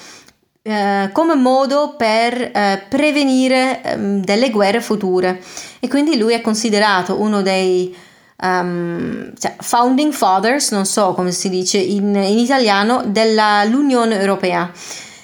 Eh, 0.66 1.11
come 1.12 1.35
modo 1.35 1.94
per 1.94 2.40
eh, 2.40 2.87
prevenire 2.88 3.83
eh, 3.83 3.97
delle 3.99 4.49
guerre 4.49 4.80
future 4.80 5.38
e 5.78 5.88
quindi 5.88 6.16
lui 6.16 6.33
è 6.33 6.40
considerato 6.40 7.21
uno 7.21 7.42
dei 7.42 7.94
um, 8.40 9.30
cioè, 9.38 9.56
founding 9.59 10.11
fathers, 10.11 10.71
non 10.71 10.87
so 10.87 11.12
come 11.12 11.33
si 11.33 11.50
dice 11.50 11.76
in, 11.76 12.14
in 12.14 12.38
italiano, 12.38 13.02
dell'Unione 13.04 14.18
Europea. 14.18 14.73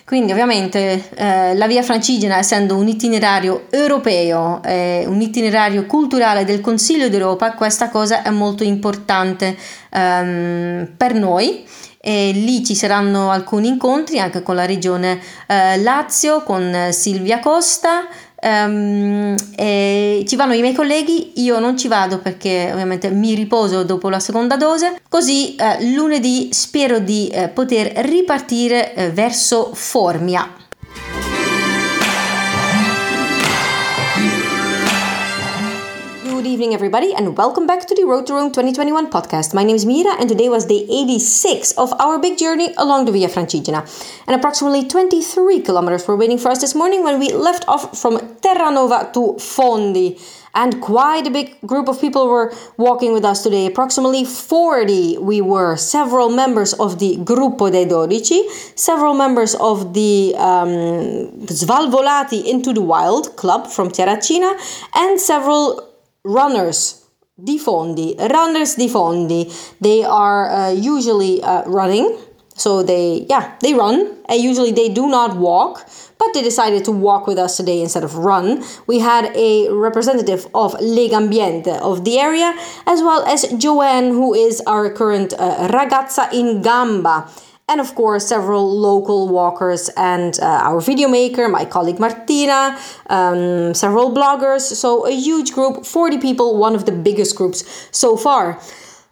Quindi 0.04 0.32
ovviamente 0.32 1.08
eh, 1.14 1.54
la 1.54 1.66
via 1.66 1.82
francigena 1.82 2.36
essendo 2.36 2.76
un 2.76 2.88
itinerario 2.88 3.66
europeo, 3.70 4.60
un 4.64 5.20
itinerario 5.20 5.86
culturale 5.86 6.44
del 6.44 6.60
Consiglio 6.60 7.08
d'Europa, 7.08 7.52
questa 7.52 7.88
cosa 7.88 8.22
è 8.22 8.30
molto 8.30 8.64
importante 8.64 9.56
um, 9.92 10.86
per 10.96 11.14
noi 11.14 11.64
e 12.02 12.30
lì 12.32 12.64
ci 12.64 12.74
saranno 12.74 13.30
alcuni 13.30 13.68
incontri 13.68 14.18
anche 14.18 14.42
con 14.42 14.54
la 14.54 14.64
regione 14.64 15.20
eh, 15.46 15.76
Lazio, 15.78 16.42
con 16.42 16.88
Silvia 16.90 17.40
Costa. 17.40 18.06
Um, 18.42 19.36
ci 19.36 20.36
vanno 20.36 20.54
i 20.54 20.62
miei 20.62 20.72
colleghi, 20.72 21.32
io 21.42 21.58
non 21.58 21.76
ci 21.76 21.88
vado 21.88 22.20
perché 22.20 22.70
ovviamente 22.72 23.10
mi 23.10 23.34
riposo 23.34 23.82
dopo 23.82 24.08
la 24.08 24.18
seconda 24.18 24.56
dose, 24.56 24.98
così 25.10 25.56
eh, 25.56 25.84
lunedì 25.92 26.48
spero 26.50 27.00
di 27.00 27.28
eh, 27.28 27.48
poter 27.48 27.92
ripartire 28.06 28.94
eh, 28.94 29.10
verso 29.10 29.72
Formia. 29.74 30.50
Evening, 36.50 36.74
everybody, 36.74 37.14
and 37.14 37.36
welcome 37.38 37.64
back 37.64 37.86
to 37.86 37.94
the 37.94 38.04
Road 38.04 38.26
to 38.26 38.34
Rome 38.34 38.50
2021 38.50 39.08
podcast. 39.08 39.54
My 39.54 39.62
name 39.62 39.76
is 39.76 39.86
Mira, 39.86 40.16
and 40.18 40.28
today 40.28 40.48
was 40.48 40.66
day 40.66 40.84
86 40.90 41.70
of 41.78 41.92
our 42.00 42.18
big 42.18 42.38
journey 42.38 42.74
along 42.76 43.04
the 43.04 43.12
Via 43.12 43.28
Francigena. 43.28 43.86
And 44.26 44.34
approximately 44.34 44.88
23 44.88 45.60
kilometers 45.60 46.08
were 46.08 46.16
waiting 46.16 46.38
for 46.38 46.48
us 46.48 46.60
this 46.60 46.74
morning 46.74 47.04
when 47.04 47.20
we 47.20 47.28
left 47.32 47.68
off 47.68 47.96
from 47.96 48.18
Terranova 48.40 49.12
to 49.12 49.36
Fondi. 49.38 50.20
And 50.52 50.82
quite 50.82 51.28
a 51.28 51.30
big 51.30 51.60
group 51.60 51.86
of 51.86 52.00
people 52.00 52.26
were 52.26 52.52
walking 52.76 53.12
with 53.12 53.24
us 53.24 53.44
today. 53.44 53.66
Approximately 53.66 54.24
40 54.24 55.18
we 55.18 55.40
were. 55.40 55.76
Several 55.76 56.30
members 56.30 56.72
of 56.72 56.98
the 56.98 57.16
Gruppo 57.18 57.70
dei 57.70 57.86
Dodici, 57.86 58.50
several 58.74 59.14
members 59.14 59.54
of 59.54 59.94
the 59.94 60.34
um, 60.36 61.46
Svalvolati 61.46 62.44
into 62.44 62.72
the 62.72 62.82
Wild 62.82 63.36
club 63.36 63.68
from 63.68 63.90
Terracina, 63.90 64.58
and 64.96 65.20
several 65.20 65.89
runners 66.24 67.06
di 67.42 67.58
fondi 67.58 68.14
runners 68.30 68.76
di 68.76 68.88
fondi 68.88 69.48
they 69.80 70.04
are 70.04 70.50
uh, 70.50 70.70
usually 70.70 71.42
uh, 71.42 71.64
running. 71.66 72.18
So 72.54 72.82
they 72.82 73.24
yeah 73.28 73.56
they 73.60 73.72
run. 73.72 74.18
And 74.28 74.42
usually 74.42 74.72
they 74.72 74.88
do 74.88 75.08
not 75.08 75.36
walk 75.36 75.88
but 76.18 76.34
they 76.34 76.42
decided 76.42 76.84
to 76.84 76.92
walk 76.92 77.26
with 77.26 77.38
us 77.38 77.56
today 77.56 77.80
instead 77.80 78.04
of 78.04 78.14
run. 78.16 78.62
We 78.86 78.98
had 78.98 79.32
a 79.34 79.72
representative 79.72 80.46
of 80.52 80.74
Legambiente 80.74 81.80
of 81.80 82.04
the 82.04 82.18
area 82.18 82.52
as 82.86 83.00
well 83.00 83.24
as 83.24 83.48
Joanne 83.56 84.10
who 84.12 84.34
is 84.34 84.60
our 84.66 84.92
current 84.92 85.32
uh, 85.38 85.68
ragazza 85.72 86.30
in 86.34 86.60
gamba 86.60 87.26
and 87.70 87.80
of 87.80 87.94
course 87.94 88.26
several 88.26 88.64
local 88.76 89.28
walkers 89.28 89.88
and 89.96 90.38
uh, 90.40 90.68
our 90.68 90.80
video 90.80 91.08
maker 91.08 91.48
my 91.48 91.64
colleague 91.64 92.00
martina 92.00 92.76
um, 93.08 93.72
several 93.74 94.10
bloggers. 94.10 94.62
So 94.82 95.06
a 95.06 95.12
huge 95.12 95.52
group 95.52 95.86
40 95.86 96.18
people 96.18 96.58
one 96.58 96.74
of 96.74 96.84
the 96.84 96.92
biggest 96.92 97.36
groups 97.36 97.88
so 97.92 98.16
far. 98.16 98.60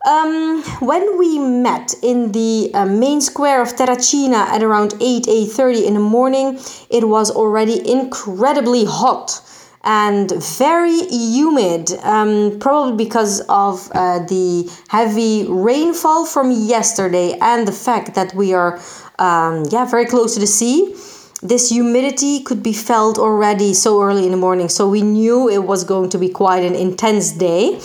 Um, 0.06 0.62
when 0.80 1.18
we 1.18 1.38
met 1.38 1.94
in 2.02 2.32
the 2.32 2.70
uh, 2.72 2.86
main 2.86 3.20
square 3.20 3.60
of 3.60 3.74
Terracina 3.74 4.46
at 4.54 4.62
around 4.62 4.94
8 5.00 5.24
8.30 5.24 5.86
in 5.86 5.94
the 5.94 6.00
morning 6.00 6.58
it 6.90 7.08
was 7.08 7.30
already 7.30 7.78
incredibly 7.90 8.84
hot 8.84 9.40
and 9.84 10.32
very 10.42 11.06
humid, 11.08 11.92
um, 12.02 12.58
probably 12.58 12.96
because 13.04 13.40
of 13.48 13.90
uh, 13.92 14.18
the 14.20 14.70
heavy 14.88 15.46
rainfall 15.48 16.26
from 16.26 16.50
yesterday 16.50 17.38
and 17.40 17.66
the 17.66 17.72
fact 17.72 18.14
that 18.14 18.34
we 18.34 18.52
are, 18.52 18.80
um, 19.18 19.64
yeah, 19.70 19.84
very 19.84 20.06
close 20.06 20.34
to 20.34 20.40
the 20.40 20.46
sea. 20.46 20.94
This 21.40 21.70
humidity 21.70 22.42
could 22.42 22.62
be 22.62 22.72
felt 22.72 23.16
already 23.16 23.72
so 23.72 24.02
early 24.02 24.24
in 24.24 24.32
the 24.32 24.36
morning, 24.36 24.68
so 24.68 24.88
we 24.88 25.02
knew 25.02 25.48
it 25.48 25.62
was 25.62 25.84
going 25.84 26.10
to 26.10 26.18
be 26.18 26.28
quite 26.28 26.64
an 26.64 26.74
intense 26.74 27.30
day. 27.30 27.80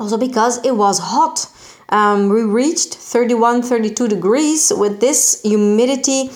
Also, 0.00 0.16
because 0.16 0.64
it 0.64 0.76
was 0.76 0.98
hot. 0.98 1.46
Um, 1.90 2.28
we 2.28 2.42
reached 2.42 2.94
31 2.94 3.62
32 3.62 4.08
degrees 4.08 4.72
with 4.76 5.00
this 5.00 5.40
humidity. 5.42 6.30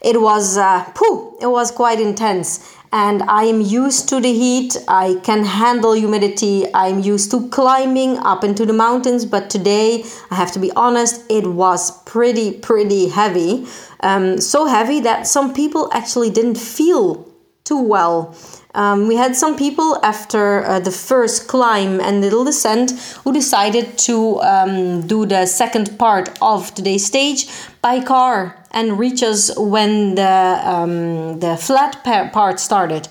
It 0.00 0.20
was, 0.20 0.56
uh, 0.56 0.84
pooh, 0.94 1.36
it 1.40 1.46
was 1.46 1.70
quite 1.70 2.00
intense 2.00 2.74
and 2.94 3.24
I 3.24 3.42
am 3.42 3.60
used 3.60 4.08
to 4.10 4.20
the 4.20 4.32
heat. 4.32 4.76
I 4.86 5.20
can 5.24 5.44
handle 5.44 5.94
humidity. 5.94 6.64
I'm 6.72 7.00
used 7.00 7.32
to 7.32 7.48
climbing 7.48 8.18
up 8.18 8.44
into 8.44 8.64
the 8.64 8.72
mountains, 8.72 9.26
but 9.26 9.50
today 9.50 10.04
I 10.30 10.36
have 10.36 10.52
to 10.52 10.60
be 10.60 10.70
honest, 10.76 11.24
it 11.28 11.44
was 11.44 11.90
pretty, 12.04 12.52
pretty 12.52 13.08
heavy. 13.08 13.66
Um, 13.98 14.38
so 14.40 14.66
heavy 14.66 15.00
that 15.00 15.26
some 15.26 15.52
people 15.52 15.90
actually 15.92 16.30
didn't 16.30 16.56
feel 16.56 17.28
too 17.64 17.82
well. 17.82 18.36
Um, 18.76 19.08
we 19.08 19.16
had 19.16 19.34
some 19.34 19.56
people 19.56 19.98
after 20.04 20.64
uh, 20.64 20.78
the 20.78 20.92
first 20.92 21.48
climb 21.48 22.00
and 22.00 22.20
little 22.20 22.44
descent 22.44 22.92
who 23.24 23.32
decided 23.32 23.98
to 24.06 24.40
um, 24.42 25.04
do 25.06 25.26
the 25.26 25.46
second 25.46 25.98
part 25.98 26.30
of 26.40 26.72
today's 26.74 27.04
stage 27.04 27.48
by 27.82 28.00
car 28.00 28.63
and 28.74 28.98
reach 28.98 29.22
us 29.22 29.56
when 29.56 30.16
the 30.16 30.60
um, 30.62 31.40
the 31.40 31.56
flat 31.56 32.04
part 32.32 32.60
started. 32.60 33.08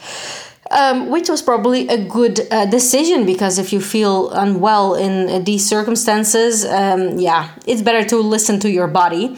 Um, 0.71 1.11
which 1.11 1.29
was 1.29 1.41
probably 1.43 1.87
a 1.87 2.03
good 2.03 2.47
uh, 2.49 2.65
decision 2.65 3.27
because 3.27 3.59
if 3.59 3.71
you 3.71 3.79
feel 3.79 4.31
unwell 4.31 4.95
in 4.95 5.29
uh, 5.29 5.39
these 5.39 5.67
circumstances, 5.67 6.65
um, 6.65 7.19
yeah, 7.19 7.49
it's 7.67 7.83
better 7.83 8.03
to 8.05 8.17
listen 8.17 8.59
to 8.61 8.71
your 8.71 8.87
body. 8.87 9.37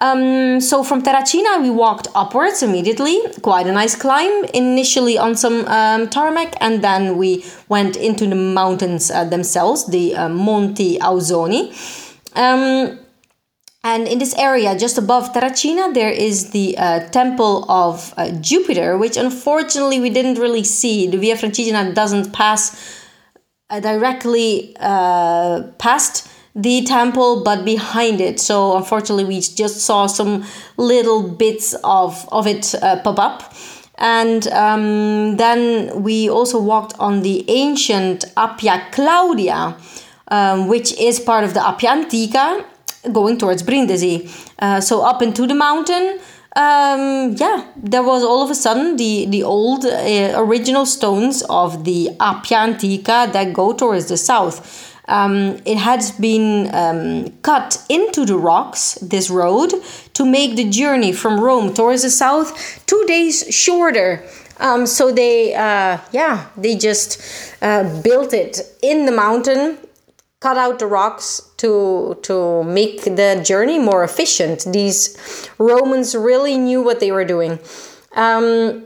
Um, 0.00 0.60
so 0.60 0.84
from 0.84 1.02
Terracina, 1.02 1.62
we 1.62 1.70
walked 1.70 2.08
upwards 2.14 2.62
immediately. 2.62 3.18
Quite 3.40 3.66
a 3.66 3.72
nice 3.72 3.96
climb. 3.96 4.44
Initially 4.52 5.16
on 5.16 5.34
some 5.34 5.64
um, 5.66 6.08
tarmac, 6.08 6.54
and 6.60 6.84
then 6.84 7.16
we 7.16 7.44
went 7.68 7.96
into 7.96 8.26
the 8.26 8.34
mountains 8.34 9.10
uh, 9.10 9.24
themselves, 9.24 9.86
the 9.86 10.14
uh, 10.14 10.28
Monti 10.28 10.98
Ausoni. 10.98 11.72
And 13.86 14.08
in 14.08 14.18
this 14.18 14.34
area, 14.34 14.76
just 14.76 14.98
above 14.98 15.32
Terracina, 15.32 15.94
there 15.94 16.10
is 16.10 16.50
the 16.50 16.76
uh, 16.76 17.08
Temple 17.10 17.70
of 17.70 18.12
uh, 18.16 18.32
Jupiter, 18.40 18.98
which 18.98 19.16
unfortunately 19.16 20.00
we 20.00 20.10
didn't 20.10 20.40
really 20.40 20.64
see. 20.64 21.06
The 21.06 21.18
Via 21.18 21.36
Francigena 21.36 21.94
doesn't 21.94 22.32
pass 22.32 22.62
uh, 23.70 23.78
directly 23.78 24.76
uh, 24.80 25.62
past 25.78 26.28
the 26.56 26.82
temple 26.82 27.44
but 27.44 27.64
behind 27.64 28.20
it. 28.20 28.40
So 28.40 28.76
unfortunately 28.76 29.24
we 29.24 29.40
just 29.40 29.76
saw 29.82 30.08
some 30.08 30.44
little 30.76 31.22
bits 31.22 31.72
of 31.84 32.28
of 32.32 32.48
it 32.48 32.74
uh, 32.82 33.00
pop 33.04 33.20
up. 33.20 33.54
And 33.98 34.48
um, 34.48 35.36
then 35.36 36.02
we 36.02 36.28
also 36.28 36.58
walked 36.60 36.98
on 36.98 37.22
the 37.22 37.44
ancient 37.48 38.24
Appia 38.36 38.90
Claudia 38.90 39.76
um, 40.28 40.66
which 40.66 40.92
is 40.98 41.20
part 41.20 41.44
of 41.44 41.54
the 41.54 41.60
Appia 41.60 41.90
Antica 41.92 42.64
going 43.12 43.38
towards 43.38 43.62
Brindisi 43.62 44.28
uh, 44.58 44.80
so 44.80 45.02
up 45.02 45.22
into 45.22 45.46
the 45.46 45.54
mountain 45.54 46.18
um, 46.56 47.36
yeah, 47.36 47.66
there 47.76 48.02
was 48.02 48.24
all 48.24 48.42
of 48.42 48.50
a 48.50 48.54
sudden 48.54 48.96
the 48.96 49.26
the 49.26 49.42
old 49.42 49.84
uh, 49.84 50.32
original 50.36 50.86
stones 50.86 51.42
of 51.50 51.84
the 51.84 52.08
Appia 52.18 52.68
Antica 52.68 53.28
that 53.30 53.52
go 53.52 53.74
towards 53.74 54.06
the 54.06 54.16
south. 54.16 54.94
Um, 55.06 55.58
it 55.66 55.76
had 55.76 56.02
been 56.18 56.74
um, 56.74 57.30
cut 57.42 57.84
into 57.88 58.24
the 58.24 58.38
rocks, 58.38 58.94
this 59.02 59.28
road, 59.28 59.72
to 60.14 60.24
make 60.24 60.56
the 60.56 60.68
journey 60.68 61.12
from 61.12 61.38
Rome 61.38 61.74
towards 61.74 62.02
the 62.02 62.10
south 62.10 62.86
two 62.86 63.04
days 63.06 63.46
shorter. 63.54 64.24
Um, 64.58 64.86
so 64.86 65.12
they, 65.12 65.54
uh, 65.54 65.98
yeah, 66.12 66.48
they 66.56 66.76
just 66.76 67.20
uh, 67.60 67.84
built 68.02 68.32
it 68.32 68.60
in 68.82 69.04
the 69.04 69.12
mountain, 69.12 69.78
cut 70.40 70.56
out 70.56 70.78
the 70.78 70.86
rocks 70.86 71.40
to 71.58 72.18
to 72.22 72.62
make 72.64 73.04
the 73.04 73.40
journey 73.44 73.78
more 73.78 74.04
efficient. 74.04 74.64
These 74.72 75.48
Romans 75.58 76.14
really 76.14 76.56
knew 76.56 76.82
what 76.82 77.00
they 77.00 77.12
were 77.12 77.24
doing. 77.24 77.58
Um, 78.14 78.85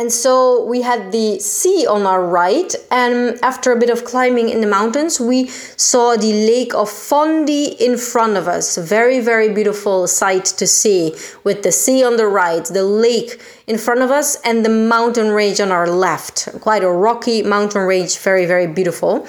and 0.00 0.10
so 0.10 0.64
we 0.64 0.80
had 0.80 1.12
the 1.12 1.38
sea 1.40 1.86
on 1.86 2.06
our 2.06 2.24
right, 2.24 2.74
and 2.90 3.38
after 3.42 3.70
a 3.70 3.78
bit 3.78 3.90
of 3.90 4.06
climbing 4.06 4.48
in 4.48 4.62
the 4.62 4.66
mountains, 4.66 5.20
we 5.20 5.48
saw 5.76 6.16
the 6.16 6.32
lake 6.32 6.72
of 6.74 6.88
Fondi 6.88 7.76
in 7.78 7.98
front 7.98 8.38
of 8.38 8.48
us. 8.48 8.78
Very, 8.78 9.20
very 9.20 9.52
beautiful 9.52 10.06
sight 10.06 10.46
to 10.46 10.66
see 10.66 11.14
with 11.44 11.62
the 11.64 11.70
sea 11.70 12.02
on 12.02 12.16
the 12.16 12.26
right, 12.26 12.64
the 12.64 12.82
lake 12.82 13.42
in 13.66 13.76
front 13.76 14.00
of 14.00 14.10
us, 14.10 14.36
and 14.42 14.64
the 14.64 14.70
mountain 14.70 15.32
range 15.32 15.60
on 15.60 15.70
our 15.70 15.86
left. 15.86 16.48
Quite 16.62 16.82
a 16.82 16.90
rocky 16.90 17.42
mountain 17.42 17.82
range, 17.82 18.16
very, 18.20 18.46
very 18.46 18.66
beautiful. 18.66 19.26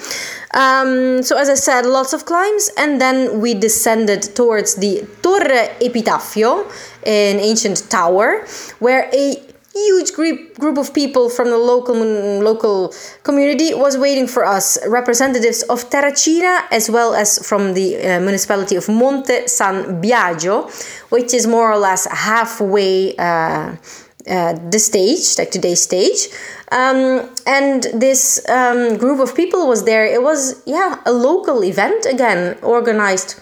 Um, 0.54 1.22
so, 1.22 1.36
as 1.36 1.50
I 1.50 1.54
said, 1.54 1.84
lots 1.84 2.14
of 2.14 2.24
climbs, 2.24 2.70
and 2.78 2.98
then 2.98 3.42
we 3.42 3.52
descended 3.52 4.34
towards 4.34 4.76
the 4.76 5.06
Torre 5.20 5.68
Epitaffio, 5.82 6.64
an 7.04 7.40
ancient 7.40 7.90
tower, 7.90 8.46
where 8.78 9.10
a 9.12 9.51
huge 9.74 10.12
group 10.12 10.58
group 10.58 10.76
of 10.78 10.92
people 10.92 11.28
from 11.30 11.48
the 11.50 11.56
local 11.56 11.94
local 11.94 12.92
community 13.22 13.72
was 13.74 13.96
waiting 13.96 14.26
for 14.26 14.44
us. 14.44 14.78
Representatives 14.86 15.62
of 15.64 15.88
Terracina 15.90 16.64
as 16.70 16.90
well 16.90 17.14
as 17.14 17.38
from 17.46 17.74
the 17.74 17.96
uh, 17.96 18.20
municipality 18.20 18.76
of 18.76 18.88
Monte 18.88 19.46
San 19.46 20.02
Biagio 20.02 20.68
which 21.10 21.32
is 21.32 21.46
more 21.46 21.70
or 21.72 21.78
less 21.78 22.06
halfway 22.10 23.16
uh, 23.16 23.76
uh, 24.28 24.52
the 24.70 24.78
stage 24.78 25.38
like 25.38 25.50
today's 25.50 25.80
stage. 25.80 26.28
Um, 26.70 27.28
and 27.46 27.82
this 27.94 28.48
um, 28.48 28.96
group 28.96 29.20
of 29.20 29.34
people 29.34 29.66
was 29.66 29.84
there. 29.84 30.06
It 30.06 30.22
was 30.22 30.62
yeah 30.66 31.00
a 31.06 31.12
local 31.12 31.64
event 31.64 32.06
again 32.06 32.56
organized 32.62 33.40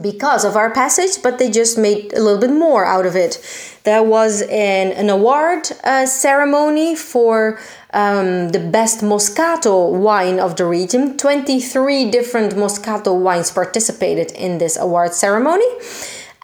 because 0.00 0.44
of 0.44 0.56
our 0.56 0.70
passage, 0.70 1.22
but 1.22 1.38
they 1.38 1.50
just 1.50 1.76
made 1.76 2.12
a 2.14 2.20
little 2.20 2.40
bit 2.40 2.50
more 2.50 2.86
out 2.86 3.04
of 3.04 3.14
it. 3.14 3.38
There 3.84 4.02
was 4.02 4.42
an, 4.42 4.92
an 4.92 5.10
award 5.10 5.68
uh, 5.84 6.06
ceremony 6.06 6.96
for 6.96 7.58
um, 7.92 8.48
the 8.50 8.58
best 8.58 9.00
Moscato 9.00 9.92
wine 9.92 10.40
of 10.40 10.56
the 10.56 10.64
region. 10.64 11.18
23 11.18 12.10
different 12.10 12.54
Moscato 12.54 13.18
wines 13.18 13.50
participated 13.50 14.32
in 14.32 14.56
this 14.58 14.78
award 14.78 15.12
ceremony. 15.12 15.66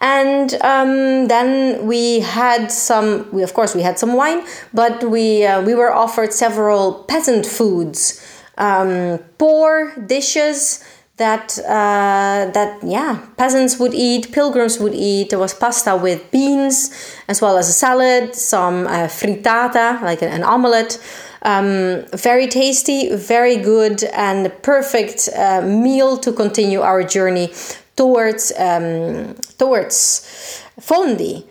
And 0.01 0.53
um, 0.61 1.27
then 1.27 1.87
we 1.87 2.21
had 2.21 2.71
some. 2.71 3.29
We 3.33 3.43
of 3.43 3.53
course 3.53 3.75
we 3.75 3.81
had 3.81 3.99
some 3.99 4.13
wine, 4.13 4.45
but 4.73 5.03
we 5.03 5.45
uh, 5.45 5.61
we 5.61 5.75
were 5.75 5.91
offered 5.91 6.31
several 6.31 7.03
peasant 7.03 7.45
foods, 7.45 8.25
um, 8.57 9.19
poor 9.37 9.93
dishes 9.97 10.81
that 11.19 11.59
uh, 11.59 12.49
that 12.51 12.79
yeah 12.83 13.19
peasants 13.37 13.77
would 13.79 13.93
eat, 13.93 14.31
pilgrims 14.31 14.79
would 14.79 14.95
eat. 14.95 15.29
There 15.29 15.39
was 15.39 15.53
pasta 15.53 15.95
with 15.95 16.31
beans 16.31 16.89
as 17.27 17.41
well 17.41 17.57
as 17.57 17.69
a 17.69 17.73
salad, 17.73 18.35
some 18.35 18.87
uh, 18.87 19.07
frittata 19.07 20.01
like 20.01 20.21
an, 20.21 20.29
an 20.29 20.43
omelette. 20.43 20.97
Um, 21.41 22.03
very 22.13 22.47
tasty, 22.47 23.15
very 23.15 23.55
good, 23.55 24.03
and 24.03 24.51
perfect 24.61 25.29
uh, 25.33 25.61
meal 25.61 26.17
to 26.17 26.33
continue 26.33 26.81
our 26.81 27.01
journey 27.03 27.53
towards 27.95 28.51
um, 28.57 29.35
towards 29.57 30.63
Fondi. 30.81 31.45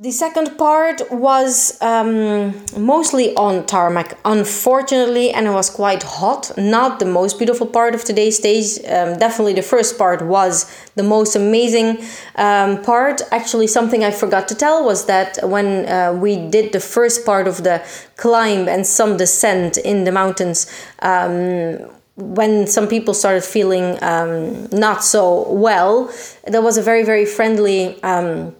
The 0.00 0.10
second 0.10 0.58
part 0.58 1.02
was 1.12 1.80
um, 1.80 2.52
mostly 2.76 3.32
on 3.36 3.64
tarmac, 3.64 4.18
unfortunately, 4.24 5.30
and 5.30 5.46
it 5.46 5.52
was 5.52 5.70
quite 5.70 6.02
hot. 6.02 6.50
Not 6.58 6.98
the 6.98 7.06
most 7.06 7.38
beautiful 7.38 7.68
part 7.68 7.94
of 7.94 8.02
today's 8.02 8.36
stage. 8.36 8.80
Um, 8.88 9.16
definitely, 9.18 9.52
the 9.52 9.62
first 9.62 9.96
part 9.96 10.20
was 10.20 10.66
the 10.96 11.04
most 11.04 11.36
amazing 11.36 12.04
um, 12.34 12.82
part. 12.82 13.22
Actually, 13.30 13.68
something 13.68 14.02
I 14.02 14.10
forgot 14.10 14.48
to 14.48 14.56
tell 14.56 14.84
was 14.84 15.06
that 15.06 15.38
when 15.44 15.88
uh, 15.88 16.12
we 16.12 16.48
did 16.50 16.72
the 16.72 16.80
first 16.80 17.24
part 17.24 17.46
of 17.46 17.62
the 17.62 17.80
climb 18.16 18.68
and 18.68 18.84
some 18.84 19.16
descent 19.16 19.76
in 19.76 20.02
the 20.02 20.10
mountains, 20.10 20.66
um, 21.02 21.88
when 22.16 22.66
some 22.66 22.88
people 22.88 23.14
started 23.14 23.44
feeling 23.44 24.02
um, 24.02 24.68
not 24.70 25.04
so 25.04 25.48
well, 25.52 26.12
there 26.48 26.62
was 26.62 26.76
a 26.78 26.82
very, 26.82 27.04
very 27.04 27.26
friendly 27.26 28.02
um, 28.02 28.56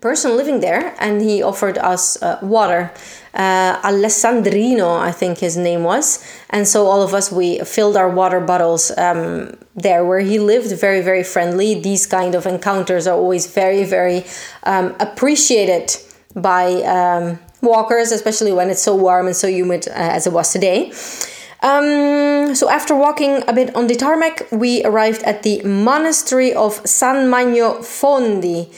person 0.00 0.36
living 0.36 0.60
there 0.60 0.94
and 1.00 1.20
he 1.20 1.42
offered 1.42 1.76
us 1.76 2.20
uh, 2.22 2.38
water. 2.40 2.92
Uh, 3.34 3.80
alessandrino 3.80 5.00
i 5.00 5.10
think 5.10 5.38
his 5.38 5.56
name 5.56 5.82
was. 5.82 6.24
And 6.50 6.68
so 6.68 6.86
all 6.86 7.02
of 7.02 7.14
us 7.14 7.32
we 7.32 7.58
filled 7.60 7.96
our 7.96 8.08
water 8.08 8.40
bottles 8.40 8.96
um, 8.96 9.56
there 9.74 10.04
where 10.04 10.20
he 10.20 10.38
lived 10.38 10.70
very 10.78 11.00
very 11.00 11.24
friendly. 11.24 11.80
These 11.80 12.06
kind 12.06 12.36
of 12.36 12.46
encounters 12.46 13.08
are 13.08 13.16
always 13.16 13.46
very 13.46 13.82
very 13.82 14.24
um, 14.62 14.94
appreciated 15.00 15.96
by 16.36 16.66
um, 16.82 17.40
walkers 17.60 18.12
especially 18.12 18.52
when 18.52 18.70
it's 18.70 18.82
so 18.82 18.94
warm 18.94 19.26
and 19.26 19.34
so 19.34 19.48
humid 19.48 19.88
uh, 19.88 19.94
as 19.94 20.28
it 20.28 20.32
was 20.32 20.52
today. 20.52 20.92
Um, 21.60 22.54
so 22.54 22.68
after 22.68 22.94
walking 22.94 23.42
a 23.48 23.52
bit 23.52 23.74
on 23.74 23.88
the 23.88 23.96
tarmac 23.96 24.46
we 24.52 24.84
arrived 24.84 25.22
at 25.24 25.42
the 25.42 25.60
monastery 25.62 26.54
of 26.54 26.86
san 26.86 27.28
magno 27.28 27.78
fondi 27.78 28.68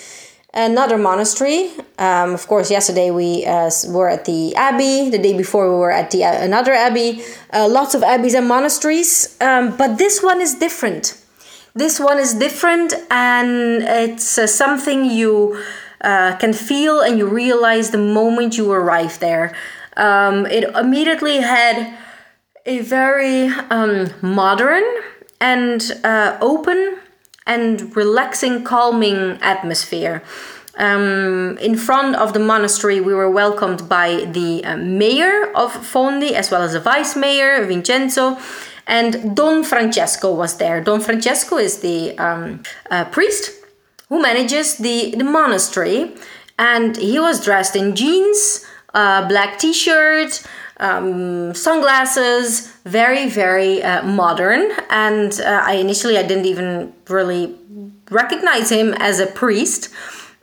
another 0.55 0.97
monastery. 0.97 1.71
Um, 1.99 2.33
of 2.33 2.47
course, 2.47 2.71
yesterday 2.71 3.11
we 3.11 3.45
uh, 3.45 3.71
were 3.89 4.09
at 4.09 4.25
the 4.25 4.55
abbey. 4.55 5.11
The 5.11 5.19
day 5.19 5.37
before 5.37 5.69
we 5.71 5.77
were 5.77 5.91
at 5.91 6.11
the 6.11 6.25
uh, 6.25 6.45
another 6.45 6.73
abbey. 6.73 7.23
Uh, 7.53 7.69
lots 7.69 7.95
of 7.95 8.03
abbeys 8.03 8.35
and 8.35 8.49
monasteries, 8.49 9.37
um, 9.41 9.77
but 9.77 9.99
this 9.99 10.23
one 10.23 10.41
is 10.41 10.55
different. 10.55 11.21
This 11.75 11.99
one 11.99 12.19
is 12.19 12.35
different, 12.35 12.95
and 13.11 13.83
it's 13.83 14.39
uh, 14.39 14.47
something 14.47 15.05
you 15.05 15.61
uh, 16.01 16.37
can 16.37 16.53
feel 16.53 17.01
and 17.01 17.19
you 17.19 17.27
realize 17.27 17.91
the 17.91 17.99
moment 17.99 18.57
you 18.57 18.71
arrive 18.71 19.19
there. 19.19 19.55
Um, 19.97 20.47
it 20.47 20.65
immediately 20.77 21.39
had 21.39 21.99
a 22.67 22.81
very 22.81 23.49
um, 23.71 24.11
modern 24.23 24.85
and 25.41 25.83
uh, 26.05 26.39
open 26.41 26.99
and 27.47 27.95
relaxing, 27.97 28.65
calming 28.65 29.39
atmosphere. 29.43 30.23
Um, 30.77 31.57
in 31.59 31.77
front 31.77 32.17
of 32.17 32.33
the 32.33 32.41
monastery, 32.41 33.01
we 33.01 33.15
were 33.15 33.31
welcomed 33.31 33.89
by 33.89 34.25
the 34.25 34.65
uh, 34.65 34.77
mayor 34.77 35.53
of 35.55 35.73
Fondi 35.73 36.33
as 36.33 36.51
well 36.51 36.63
as 36.63 36.73
the 36.73 36.81
vice 36.81 37.15
mayor, 37.15 37.65
Vincenzo, 37.65 38.39
and 38.87 39.37
Don 39.37 39.63
Francesco 39.63 40.35
was 40.35 40.57
there. 40.57 40.83
Don 40.83 41.01
Francesco 41.01 41.59
is 41.59 41.79
the 41.79 42.19
um, 42.19 42.63
uh, 42.91 43.05
priest 43.07 43.53
who 44.09 44.21
manages 44.21 44.77
the, 44.79 45.15
the 45.17 45.25
monastery, 45.25 46.15
and 46.59 46.97
he 46.97 47.19
was 47.19 47.45
dressed 47.45 47.77
in 47.77 47.95
jeans, 47.95 48.67
uh, 48.93 49.27
black 49.29 49.59
t 49.59 49.73
shirt, 49.73 50.43
um, 50.79 51.55
sunglasses, 51.55 52.73
very 52.85 53.29
very 53.29 53.83
uh, 53.83 54.03
modern. 54.03 54.71
And 54.91 55.33
uh, 55.41 55.63
I 55.65 55.75
initially 55.75 56.19
I 56.19 56.23
didn't 56.23 56.47
even 56.47 56.93
really 57.09 57.55
recognize 58.11 58.71
him 58.71 58.95
as 58.95 59.21
a 59.21 59.27
priest. 59.27 59.89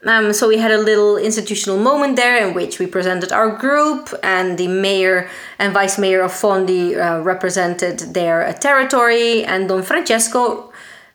Um, 0.03 0.33
so 0.33 0.47
we 0.47 0.57
had 0.57 0.71
a 0.71 0.79
little 0.79 1.17
institutional 1.17 1.77
moment 1.77 2.15
there 2.15 2.47
in 2.47 2.55
which 2.55 2.79
we 2.79 2.87
presented 2.87 3.31
our 3.31 3.55
group, 3.55 4.11
and 4.23 4.57
the 4.57 4.67
mayor 4.67 5.29
and 5.59 5.73
vice 5.73 5.99
mayor 5.99 6.21
of 6.21 6.31
Fondi 6.31 6.97
uh, 6.97 7.21
represented 7.21 7.99
their 8.15 8.47
uh, 8.47 8.53
territory, 8.53 9.43
and 9.43 9.69
Don 9.69 9.83
Francesco 9.83 10.73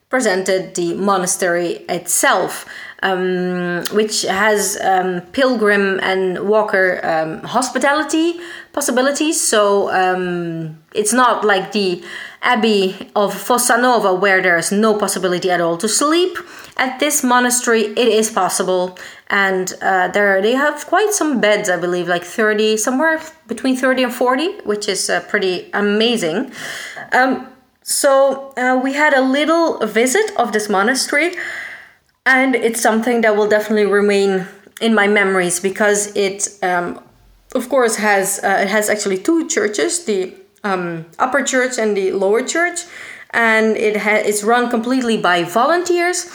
presented 0.08 0.76
the 0.76 0.94
monastery 0.94 1.84
itself, 1.88 2.64
um, 3.02 3.84
which 3.92 4.22
has 4.22 4.78
um, 4.82 5.20
pilgrim 5.32 6.00
and 6.02 6.48
walker 6.48 7.00
um, 7.04 7.42
hospitality 7.42 8.40
possibilities. 8.72 9.40
So 9.40 9.90
um, 9.90 10.82
it's 10.94 11.12
not 11.12 11.44
like 11.44 11.72
the 11.72 12.02
Abbey 12.42 13.10
of 13.16 13.34
Fossanova, 13.34 14.20
where 14.20 14.40
there's 14.40 14.70
no 14.70 14.96
possibility 14.96 15.50
at 15.50 15.60
all 15.60 15.76
to 15.78 15.88
sleep. 15.88 16.38
At 16.76 17.00
this 17.00 17.24
monastery, 17.24 17.82
it 17.84 18.08
is 18.08 18.30
possible, 18.30 18.98
and 19.28 19.72
uh, 19.80 20.08
there 20.08 20.42
they 20.42 20.52
have 20.52 20.86
quite 20.86 21.12
some 21.12 21.40
beds, 21.40 21.70
I 21.70 21.78
believe, 21.78 22.06
like 22.06 22.22
30, 22.22 22.76
somewhere 22.76 23.20
between 23.48 23.76
30 23.76 24.04
and 24.04 24.14
40, 24.14 24.60
which 24.64 24.88
is 24.88 25.08
uh, 25.08 25.20
pretty 25.20 25.70
amazing. 25.72 26.52
Um, 27.12 27.48
so 27.82 28.52
uh, 28.56 28.78
we 28.82 28.92
had 28.92 29.14
a 29.14 29.22
little 29.22 29.78
visit 29.86 30.30
of 30.36 30.52
this 30.52 30.68
monastery, 30.68 31.34
and 32.26 32.56
it's 32.56 32.82
something 32.82 33.20
that 33.22 33.36
will 33.36 33.48
definitely 33.48 33.86
remain 33.86 34.46
in 34.80 34.94
my 34.94 35.06
memories 35.06 35.60
because 35.60 36.14
it, 36.16 36.48
um, 36.62 37.00
of 37.54 37.68
course, 37.68 37.96
has 37.96 38.40
uh, 38.42 38.58
it 38.60 38.68
has 38.68 38.90
actually 38.90 39.18
two 39.18 39.48
churches: 39.48 40.04
the 40.04 40.34
um, 40.64 41.06
upper 41.18 41.42
church 41.42 41.78
and 41.78 41.96
the 41.96 42.12
lower 42.12 42.42
church, 42.42 42.80
and 43.30 43.76
it 43.76 43.96
ha- 43.96 44.22
it's 44.24 44.42
run 44.42 44.68
completely 44.68 45.16
by 45.16 45.44
volunteers. 45.44 46.26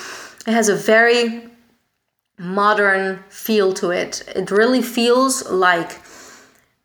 It 0.47 0.53
has 0.53 0.69
a 0.69 0.75
very 0.75 1.43
modern 2.39 3.23
feel 3.29 3.73
to 3.73 3.91
it. 3.91 4.23
It 4.35 4.49
really 4.49 4.81
feels 4.81 5.47
like 5.51 6.01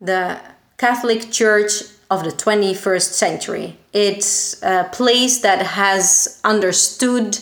the 0.00 0.38
Catholic 0.76 1.30
Church 1.30 1.70
of 2.10 2.22
the 2.22 2.30
21st 2.30 3.12
century. 3.12 3.78
It's 3.92 4.62
a 4.62 4.88
place 4.92 5.40
that 5.40 5.64
has 5.64 6.38
understood 6.44 7.38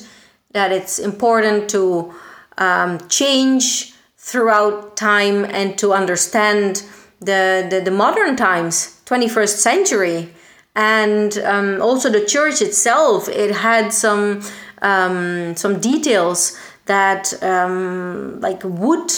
that 0.55 0.73
it's 0.73 0.99
important 0.99 1.69
to 1.69 2.15
um, 2.57 2.99
change 3.09 3.93
throughout 4.17 4.97
time 4.97 5.45
and 5.45 5.77
to 5.79 5.93
understand 5.93 6.83
the, 7.21 7.67
the, 7.69 7.83
the 7.85 7.91
modern 7.91 8.37
times 8.37 9.01
21st 9.05 9.57
century. 9.57 10.33
And 10.75 11.37
um, 11.39 11.83
also 11.83 12.09
the 12.09 12.25
church 12.25 12.63
itself 12.63 13.29
it 13.29 13.55
had 13.55 13.93
some 13.93 14.43
um, 14.83 15.57
some 15.57 15.81
details 15.81 16.59
that 16.87 17.33
um, 17.43 18.41
like 18.41 18.63
wood 18.65 19.11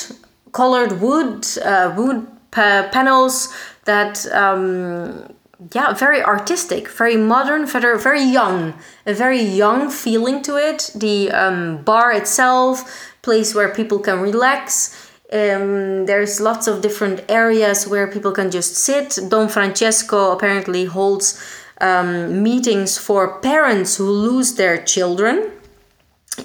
colored 0.52 1.00
wood 1.00 1.46
uh, 1.64 1.94
wood 1.96 2.26
pa- 2.50 2.88
panels 2.92 3.54
that 3.84 4.26
um, 4.32 5.34
yeah 5.72 5.92
very 5.94 6.22
artistic 6.22 6.88
very 6.88 7.16
modern 7.16 7.66
very, 7.66 7.98
very 7.98 8.22
young. 8.22 8.74
A 9.06 9.14
very 9.14 9.40
young 9.40 9.90
feeling 9.90 10.42
to 10.42 10.56
it. 10.56 10.90
The 10.94 11.30
um, 11.30 11.82
bar 11.82 12.12
itself 12.12 12.76
place 13.22 13.54
where 13.54 13.72
people 13.74 13.98
can 13.98 14.20
relax. 14.20 15.10
Um, 15.32 16.06
there's 16.06 16.40
lots 16.40 16.66
of 16.68 16.82
different 16.82 17.24
areas 17.28 17.86
where 17.86 18.06
people 18.06 18.32
can 18.32 18.50
just 18.50 18.76
sit. 18.76 19.18
Don 19.28 19.48
Francesco 19.48 20.32
apparently 20.32 20.84
holds 20.84 21.42
um, 21.80 22.42
meetings 22.42 22.96
for 22.98 23.40
parents 23.40 23.96
who 23.96 24.08
lose 24.08 24.54
their 24.54 24.76
children 24.94 25.50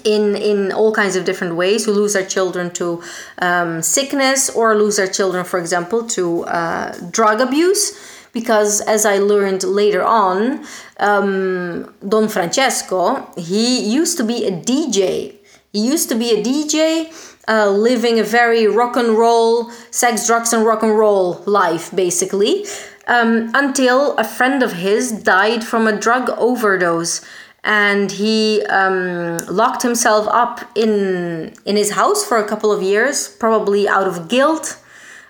in 0.04 0.36
in 0.36 0.72
all 0.72 0.92
kinds 0.92 1.16
of 1.16 1.24
different 1.24 1.54
ways 1.54 1.84
who 1.84 1.92
lose 1.92 2.14
their 2.14 2.26
children 2.26 2.70
to 2.70 3.02
um, 3.40 3.82
sickness 3.82 4.50
or 4.50 4.74
lose 4.74 4.96
their 4.96 5.06
children 5.06 5.44
for 5.44 5.58
example 5.58 6.06
to 6.06 6.44
uh, 6.44 6.92
drug 7.10 7.40
abuse 7.40 7.84
because 8.32 8.80
as 8.82 9.04
i 9.04 9.16
learned 9.18 9.62
later 9.64 10.02
on 10.02 10.64
um, 10.98 11.92
don 12.08 12.28
francesco 12.28 13.30
he 13.36 13.80
used 13.80 14.16
to 14.16 14.24
be 14.24 14.46
a 14.46 14.50
dj 14.50 15.34
he 15.72 15.80
used 15.86 16.08
to 16.08 16.14
be 16.14 16.30
a 16.30 16.42
dj 16.42 17.10
uh, 17.48 17.68
living 17.70 18.18
a 18.18 18.24
very 18.24 18.66
rock 18.66 18.96
and 18.96 19.18
roll, 19.18 19.70
sex, 19.90 20.26
drugs, 20.26 20.52
and 20.52 20.64
rock 20.64 20.82
and 20.82 20.96
roll 20.96 21.42
life, 21.46 21.94
basically, 21.94 22.64
um, 23.06 23.50
until 23.54 24.16
a 24.16 24.24
friend 24.24 24.62
of 24.62 24.74
his 24.74 25.12
died 25.12 25.64
from 25.64 25.86
a 25.86 25.98
drug 25.98 26.30
overdose. 26.38 27.24
And 27.64 28.10
he 28.10 28.62
um, 28.66 29.38
locked 29.48 29.82
himself 29.82 30.26
up 30.28 30.68
in 30.74 31.54
in 31.64 31.76
his 31.76 31.92
house 31.92 32.24
for 32.24 32.38
a 32.38 32.48
couple 32.48 32.72
of 32.72 32.82
years, 32.82 33.28
probably 33.28 33.88
out 33.88 34.08
of 34.08 34.28
guilt 34.28 34.78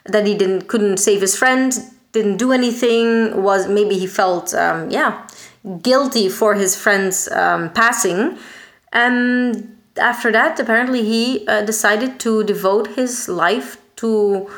that 0.04 0.26
he 0.26 0.34
didn't 0.34 0.66
couldn't 0.66 0.96
save 0.96 1.20
his 1.20 1.36
friend, 1.36 1.74
didn't 2.12 2.36
do 2.36 2.52
anything. 2.52 3.42
Was 3.42 3.68
maybe 3.68 3.98
he 3.98 4.06
felt 4.06 4.54
um, 4.54 4.90
yeah 4.90 5.26
guilty 5.80 6.28
for 6.28 6.54
his 6.54 6.76
friend's 6.76 7.30
um, 7.30 7.70
passing, 7.70 8.38
and 8.92 9.76
after 9.98 10.32
that, 10.32 10.58
apparently, 10.58 11.04
he 11.04 11.46
uh, 11.46 11.62
decided 11.62 12.18
to 12.20 12.44
devote 12.44 12.88
his 12.96 13.28
life 13.28 13.76
to 13.96 14.50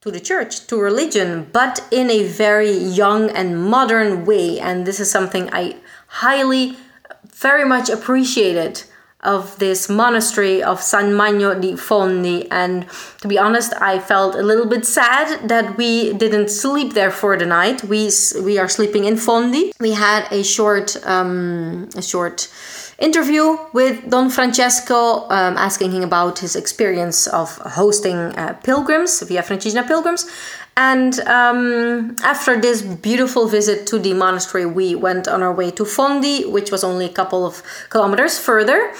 to 0.00 0.10
the 0.10 0.20
church, 0.20 0.66
to 0.66 0.80
religion, 0.80 1.46
but 1.52 1.86
in 1.90 2.10
a 2.10 2.22
very 2.24 2.72
young 2.72 3.28
and 3.30 3.62
modern 3.62 4.24
way. 4.24 4.58
And 4.58 4.86
this 4.86 4.98
is 4.98 5.10
something 5.10 5.50
I 5.52 5.76
highly, 6.06 6.78
very 7.34 7.66
much 7.66 7.90
appreciated 7.90 8.84
of 9.22 9.58
this 9.58 9.88
monastery 9.88 10.62
of 10.62 10.80
San 10.80 11.14
Magno 11.14 11.58
di 11.58 11.72
Fondi. 11.72 12.46
And 12.50 12.86
to 13.20 13.28
be 13.28 13.38
honest, 13.38 13.72
I 13.80 13.98
felt 13.98 14.34
a 14.34 14.42
little 14.42 14.66
bit 14.66 14.86
sad 14.86 15.48
that 15.48 15.76
we 15.76 16.12
didn't 16.14 16.48
sleep 16.48 16.94
there 16.94 17.10
for 17.10 17.36
the 17.36 17.46
night. 17.46 17.84
We 17.84 18.10
we 18.42 18.58
are 18.58 18.68
sleeping 18.68 19.04
in 19.04 19.16
Fondi. 19.16 19.72
We 19.80 19.92
had 19.92 20.26
a 20.32 20.42
short 20.42 20.96
um, 21.06 21.88
a 21.96 22.02
short 22.02 22.48
interview 23.00 23.56
with 23.72 24.08
Don 24.10 24.28
Francesco, 24.28 25.24
um, 25.30 25.56
asking 25.56 25.92
him 25.92 26.02
about 26.02 26.38
his 26.38 26.54
experience 26.54 27.26
of 27.26 27.56
hosting 27.58 28.16
uh, 28.16 28.52
pilgrims, 28.62 29.22
Via 29.22 29.42
Francigena 29.42 29.86
pilgrims. 29.86 30.30
And 30.80 31.20
um, 31.28 32.16
after 32.24 32.58
this 32.58 32.80
beautiful 32.80 33.46
visit 33.46 33.86
to 33.88 33.98
the 33.98 34.14
monastery, 34.14 34.64
we 34.64 34.94
went 34.94 35.28
on 35.28 35.42
our 35.42 35.52
way 35.52 35.70
to 35.72 35.84
Fondi, 35.84 36.50
which 36.50 36.70
was 36.70 36.82
only 36.82 37.04
a 37.04 37.10
couple 37.10 37.44
of 37.44 37.62
kilometers 37.90 38.38
further. 38.38 38.90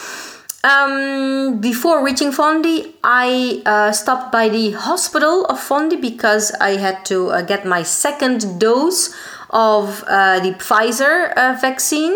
Um, 0.63 1.59
before 1.59 2.05
reaching 2.05 2.33
Fondi, 2.33 2.93
I 3.03 3.63
uh, 3.65 3.93
stopped 3.93 4.31
by 4.31 4.51
the 4.51 4.73
hospital 4.73 5.47
of 5.47 5.59
Fondi 5.59 5.99
because 5.99 6.53
I 6.61 6.77
had 6.77 7.07
to 7.07 7.31
uh, 7.31 7.41
get 7.41 7.65
my 7.65 7.83
second 7.83 8.61
dose 8.61 9.15
of 9.49 10.05
uh, 10.07 10.39
the 10.41 10.53
Pfizer 10.53 11.33
uh, 11.35 11.57
vaccine. 11.63 12.15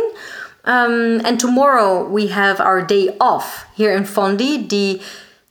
Um, 0.66 1.22
and 1.24 1.40
tomorrow 1.40 2.06
we 2.06 2.26
have 2.26 2.60
our 2.60 2.82
day 2.82 3.16
off 3.18 3.64
here 3.74 3.96
in 3.96 4.02
Fondi, 4.02 4.68
the 4.68 5.00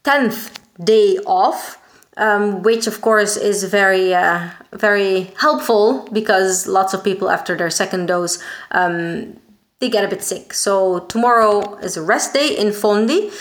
10th 0.04 0.54
day 0.78 1.18
off, 1.26 1.78
um, 2.16 2.62
which 2.62 2.86
of 2.86 3.00
course 3.00 3.36
is 3.36 3.64
very, 3.64 4.14
uh, 4.14 4.48
very 4.72 5.32
helpful 5.38 6.08
because 6.12 6.66
lots 6.66 6.94
of 6.94 7.02
people 7.02 7.30
after 7.30 7.56
their 7.56 7.70
second 7.70 8.06
dose 8.06 8.42
um, 8.70 9.36
they 9.80 9.90
get 9.90 10.04
a 10.04 10.08
bit 10.08 10.22
sick. 10.22 10.54
So 10.54 11.00
tomorrow 11.00 11.76
is 11.78 11.96
a 11.96 12.02
rest 12.02 12.32
day 12.32 12.56
in 12.56 12.68
Fondi. 12.68 13.32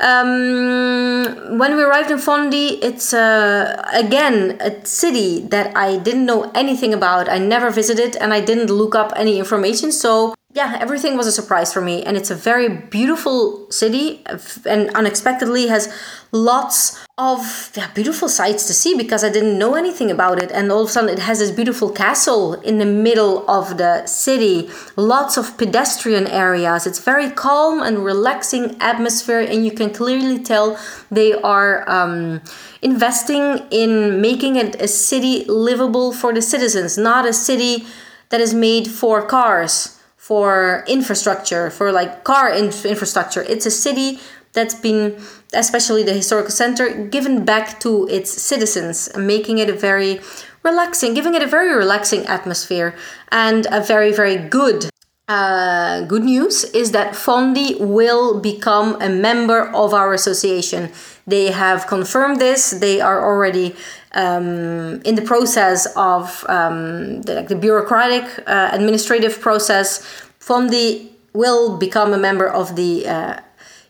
Um, 0.00 1.58
when 1.58 1.76
we 1.76 1.82
arrived 1.82 2.10
in 2.10 2.16
Fondi, 2.16 2.78
it's 2.82 3.12
uh, 3.12 3.86
again 3.92 4.56
a 4.60 4.84
city 4.86 5.40
that 5.48 5.76
I 5.76 5.98
didn't 5.98 6.24
know 6.24 6.50
anything 6.54 6.94
about. 6.94 7.28
I 7.28 7.38
never 7.38 7.70
visited 7.70 8.16
and 8.16 8.32
I 8.32 8.40
didn't 8.40 8.70
look 8.70 8.94
up 8.94 9.12
any 9.14 9.38
information. 9.38 9.92
So 9.92 10.34
yeah, 10.52 10.78
everything 10.80 11.16
was 11.16 11.28
a 11.28 11.32
surprise 11.32 11.72
for 11.72 11.80
me. 11.80 12.02
And 12.02 12.16
it's 12.16 12.30
a 12.30 12.34
very 12.34 12.68
beautiful 12.68 13.70
city 13.70 14.24
and 14.66 14.90
unexpectedly 14.96 15.68
has 15.68 15.94
lots 16.32 16.98
of 17.16 17.70
yeah, 17.76 17.88
beautiful 17.94 18.28
sights 18.28 18.66
to 18.66 18.74
see 18.74 18.96
because 18.96 19.22
I 19.22 19.30
didn't 19.30 19.58
know 19.60 19.76
anything 19.76 20.10
about 20.10 20.42
it. 20.42 20.50
And 20.50 20.72
all 20.72 20.82
of 20.82 20.88
a 20.88 20.90
sudden, 20.90 21.10
it 21.10 21.20
has 21.20 21.38
this 21.38 21.52
beautiful 21.52 21.88
castle 21.90 22.54
in 22.62 22.78
the 22.78 22.86
middle 22.86 23.48
of 23.48 23.78
the 23.78 24.04
city, 24.06 24.68
lots 24.96 25.36
of 25.36 25.56
pedestrian 25.56 26.26
areas. 26.26 26.84
It's 26.84 26.98
very 26.98 27.30
calm 27.30 27.80
and 27.80 28.04
relaxing 28.04 28.76
atmosphere, 28.80 29.40
and 29.40 29.64
you 29.64 29.70
can 29.70 29.90
clearly 29.90 30.42
tell 30.42 30.76
they 31.12 31.32
are 31.34 31.88
um, 31.88 32.40
investing 32.82 33.62
in 33.70 34.20
making 34.20 34.56
it 34.56 34.82
a 34.82 34.88
city 34.88 35.44
livable 35.44 36.12
for 36.12 36.32
the 36.32 36.42
citizens, 36.42 36.98
not 36.98 37.24
a 37.24 37.32
city 37.32 37.86
that 38.30 38.40
is 38.40 38.52
made 38.52 38.88
for 38.88 39.24
cars 39.24 39.99
for 40.30 40.84
infrastructure, 40.86 41.70
for 41.70 41.90
like 41.90 42.22
car 42.22 42.54
infrastructure. 42.54 43.42
It's 43.42 43.66
a 43.66 43.70
city 43.86 44.20
that's 44.52 44.76
been, 44.76 45.20
especially 45.52 46.04
the 46.04 46.12
historical 46.12 46.52
center, 46.52 46.86
given 47.08 47.44
back 47.44 47.80
to 47.80 48.06
its 48.06 48.30
citizens, 48.30 49.10
making 49.16 49.58
it 49.58 49.68
a 49.68 49.72
very 49.72 50.20
relaxing, 50.62 51.14
giving 51.14 51.34
it 51.34 51.42
a 51.42 51.48
very 51.48 51.74
relaxing 51.74 52.26
atmosphere 52.26 52.94
and 53.32 53.66
a 53.72 53.80
very, 53.80 54.12
very 54.12 54.36
good 54.36 54.88
uh, 55.26 56.02
good 56.06 56.24
news 56.24 56.64
is 56.74 56.90
that 56.90 57.14
Fondi 57.14 57.78
will 57.78 58.40
become 58.40 59.00
a 59.00 59.08
member 59.08 59.68
of 59.70 59.94
our 59.94 60.12
association. 60.12 60.90
They 61.24 61.52
have 61.52 61.86
confirmed 61.86 62.40
this. 62.40 62.70
They 62.70 63.00
are 63.00 63.24
already 63.24 63.76
um, 64.14 65.00
in 65.02 65.14
the 65.14 65.22
process 65.22 65.86
of 65.96 66.44
um, 66.48 67.22
the, 67.22 67.34
like 67.34 67.48
the 67.48 67.56
bureaucratic 67.56 68.24
uh, 68.46 68.70
administrative 68.72 69.40
process. 69.40 70.04
Fondi 70.40 71.10
will 71.32 71.76
become 71.76 72.12
a 72.12 72.18
member 72.18 72.48
of 72.48 72.74
the 72.76 73.06
uh, 73.06 73.40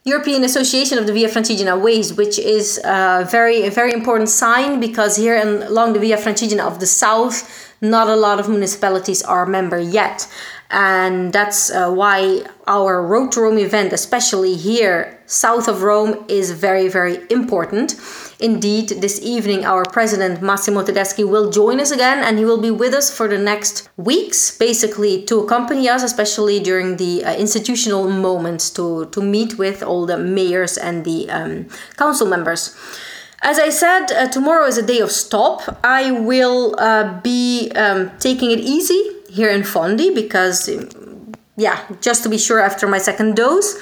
European 0.05 0.45
Association 0.45 0.99
of 0.99 1.07
the 1.07 1.13
Via 1.13 1.29
Francigena 1.29 1.81
Ways, 1.81 2.13
which 2.15 2.39
is 2.39 2.79
a 2.85 3.27
very 3.31 3.67
a 3.67 3.71
very 3.71 3.93
important 3.93 4.29
sign 4.29 4.81
because 4.81 5.17
here 5.17 5.37
in, 5.37 5.63
along 5.63 5.93
the 5.93 6.01
Via 6.01 6.17
Francigena 6.17 6.61
of 6.61 6.81
the 6.81 6.87
south, 6.87 7.75
not 7.81 8.09
a 8.09 8.17
lot 8.17 8.41
of 8.41 8.49
municipalities 8.49 9.23
are 9.23 9.47
member 9.47 9.79
yet 9.79 10.27
and 10.71 11.33
that's 11.33 11.71
uh, 11.71 11.91
why 11.91 12.45
our 12.67 13.05
Road 13.05 13.33
to 13.33 13.41
Rome 13.41 13.59
event, 13.59 13.93
especially 13.93 14.55
here 14.55 15.21
south 15.27 15.67
of 15.69 15.83
Rome, 15.83 16.25
is 16.29 16.53
very, 16.53 16.89
very 16.89 17.19
important. 17.29 17.93
Indeed, 18.41 18.89
this 19.03 19.21
evening 19.21 19.67
our 19.67 19.85
president 19.85 20.41
Massimo 20.41 20.83
Tedeschi 20.83 21.29
will 21.29 21.51
join 21.51 21.79
us 21.79 21.91
again, 21.91 22.25
and 22.25 22.39
he 22.39 22.47
will 22.47 22.61
be 22.61 22.71
with 22.71 22.95
us 22.95 23.15
for 23.15 23.29
the 23.29 23.37
next 23.37 23.91
weeks, 23.99 24.57
basically 24.57 25.23
to 25.25 25.41
accompany 25.41 25.91
us, 25.91 26.03
especially 26.03 26.59
during 26.59 26.97
the 26.97 27.23
uh, 27.23 27.35
institutional 27.37 28.09
moments, 28.09 28.71
to 28.71 29.07
to 29.13 29.21
meet 29.21 29.59
with 29.59 29.83
all 29.83 30.07
the 30.07 30.17
mayors 30.17 30.79
and 30.79 31.05
the 31.05 31.29
um, 31.29 31.67
council 31.99 32.27
members. 32.27 32.75
As 33.43 33.59
I 33.59 33.69
said, 33.69 34.11
uh, 34.11 34.29
tomorrow 34.29 34.67
is 34.67 34.79
a 34.79 34.87
day 34.87 35.01
of 35.01 35.11
stop. 35.11 35.79
I 35.85 36.11
will 36.11 36.75
uh, 36.79 37.21
be 37.21 37.71
um, 37.77 38.11
taking 38.19 38.51
it 38.53 38.61
easy 38.61 39.03
here 39.29 39.51
in 39.51 39.63
Fondi 39.63 40.15
because, 40.15 40.69
yeah, 41.57 41.79
just 42.01 42.23
to 42.23 42.29
be 42.31 42.39
sure 42.39 42.61
after 42.61 42.87
my 42.87 42.99
second 42.99 43.37
dose. 43.37 43.77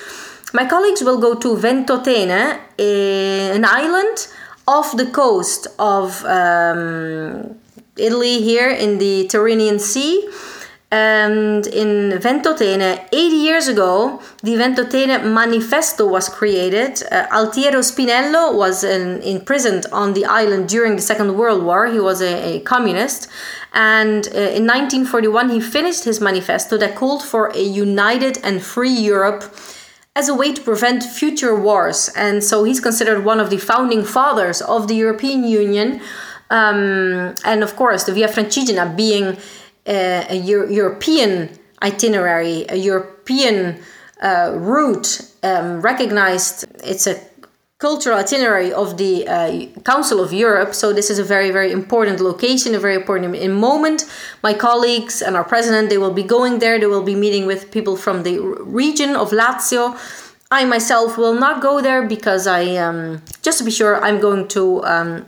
My 0.52 0.64
colleagues 0.64 1.02
will 1.02 1.18
go 1.18 1.34
to 1.34 1.56
Ventotene, 1.56 2.58
an 2.78 3.64
island 3.64 4.28
off 4.68 4.94
the 4.96 5.06
coast 5.06 5.66
of 5.78 6.22
um, 6.26 7.58
Italy 7.96 8.42
here 8.42 8.70
in 8.70 8.98
the 8.98 9.26
Tyrrhenian 9.26 9.80
Sea. 9.80 10.28
And 10.90 11.66
in 11.66 12.18
Ventotene, 12.18 13.06
80 13.12 13.36
years 13.36 13.68
ago, 13.68 14.22
the 14.42 14.52
Ventotene 14.52 15.32
Manifesto 15.32 16.06
was 16.06 16.28
created. 16.28 17.02
Uh, 17.10 17.26
Altiero 17.28 17.82
Spinello 17.82 18.54
was 18.54 18.84
in, 18.84 19.20
imprisoned 19.22 19.84
on 19.92 20.14
the 20.14 20.24
island 20.24 20.68
during 20.68 20.96
the 20.96 21.02
Second 21.02 21.36
World 21.36 21.62
War. 21.62 21.86
He 21.88 22.00
was 22.00 22.22
a, 22.22 22.56
a 22.56 22.60
communist. 22.60 23.28
And 23.74 24.26
uh, 24.28 24.56
in 24.58 24.66
1941, 24.66 25.50
he 25.50 25.60
finished 25.60 26.04
his 26.04 26.20
manifesto 26.22 26.78
that 26.78 26.94
called 26.94 27.22
for 27.22 27.48
a 27.54 27.60
united 27.60 28.38
and 28.42 28.62
free 28.62 28.96
Europe 29.12 29.42
as 30.18 30.28
a 30.28 30.34
way 30.34 30.52
to 30.52 30.60
prevent 30.60 31.04
future 31.04 31.54
wars. 31.54 32.10
And 32.16 32.42
so 32.42 32.64
he's 32.64 32.80
considered 32.80 33.24
one 33.24 33.38
of 33.38 33.50
the 33.50 33.58
founding 33.58 34.04
fathers 34.04 34.60
of 34.60 34.88
the 34.88 34.96
European 34.96 35.44
Union. 35.44 36.00
Um, 36.50 37.34
and 37.44 37.62
of 37.62 37.76
course, 37.76 38.02
the 38.04 38.12
Via 38.12 38.28
Francigena 38.28 38.96
being 38.96 39.36
a, 39.86 40.26
a 40.28 40.34
Euro- 40.34 40.68
European 40.68 41.50
itinerary, 41.82 42.66
a 42.68 42.76
European 42.76 43.78
uh, 44.20 44.54
route 44.56 45.20
um, 45.44 45.80
recognized. 45.80 46.66
It's 46.82 47.06
a 47.06 47.14
cultural 47.78 48.18
itinerary 48.18 48.72
of 48.72 48.96
the 48.96 49.26
uh, 49.28 49.66
Council 49.82 50.20
of 50.20 50.32
Europe. 50.32 50.74
So 50.74 50.92
this 50.92 51.10
is 51.10 51.20
a 51.20 51.24
very, 51.24 51.50
very 51.52 51.70
important 51.70 52.20
location, 52.20 52.74
a 52.74 52.80
very 52.80 52.96
important 52.96 53.52
moment. 53.52 54.04
My 54.42 54.52
colleagues 54.52 55.22
and 55.22 55.36
our 55.36 55.44
president, 55.44 55.88
they 55.88 55.98
will 55.98 56.12
be 56.12 56.24
going 56.24 56.58
there. 56.58 56.80
They 56.80 56.86
will 56.86 57.04
be 57.04 57.14
meeting 57.14 57.46
with 57.46 57.70
people 57.70 57.96
from 57.96 58.24
the 58.24 58.40
region 58.40 59.14
of 59.14 59.30
Lazio. 59.30 59.96
I 60.50 60.64
myself 60.64 61.16
will 61.16 61.34
not 61.34 61.62
go 61.62 61.80
there 61.80 62.04
because 62.06 62.48
I, 62.48 62.74
um, 62.76 63.22
just 63.42 63.58
to 63.58 63.64
be 63.64 63.70
sure, 63.70 64.02
I'm 64.02 64.18
going 64.18 64.48
to 64.48 64.82
um, 64.84 65.26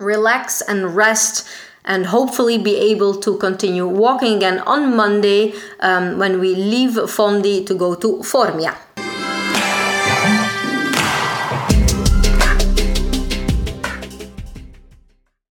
relax 0.00 0.60
and 0.62 0.96
rest 0.96 1.46
and 1.84 2.06
hopefully 2.06 2.58
be 2.58 2.76
able 2.76 3.14
to 3.20 3.38
continue 3.38 3.86
walking 3.86 4.36
again 4.36 4.58
on 4.60 4.96
Monday 4.96 5.54
um, 5.78 6.18
when 6.18 6.40
we 6.40 6.54
leave 6.56 6.90
Fondi 6.90 7.64
to 7.66 7.74
go 7.74 7.94
to 7.94 8.18
Formia. 8.18 8.76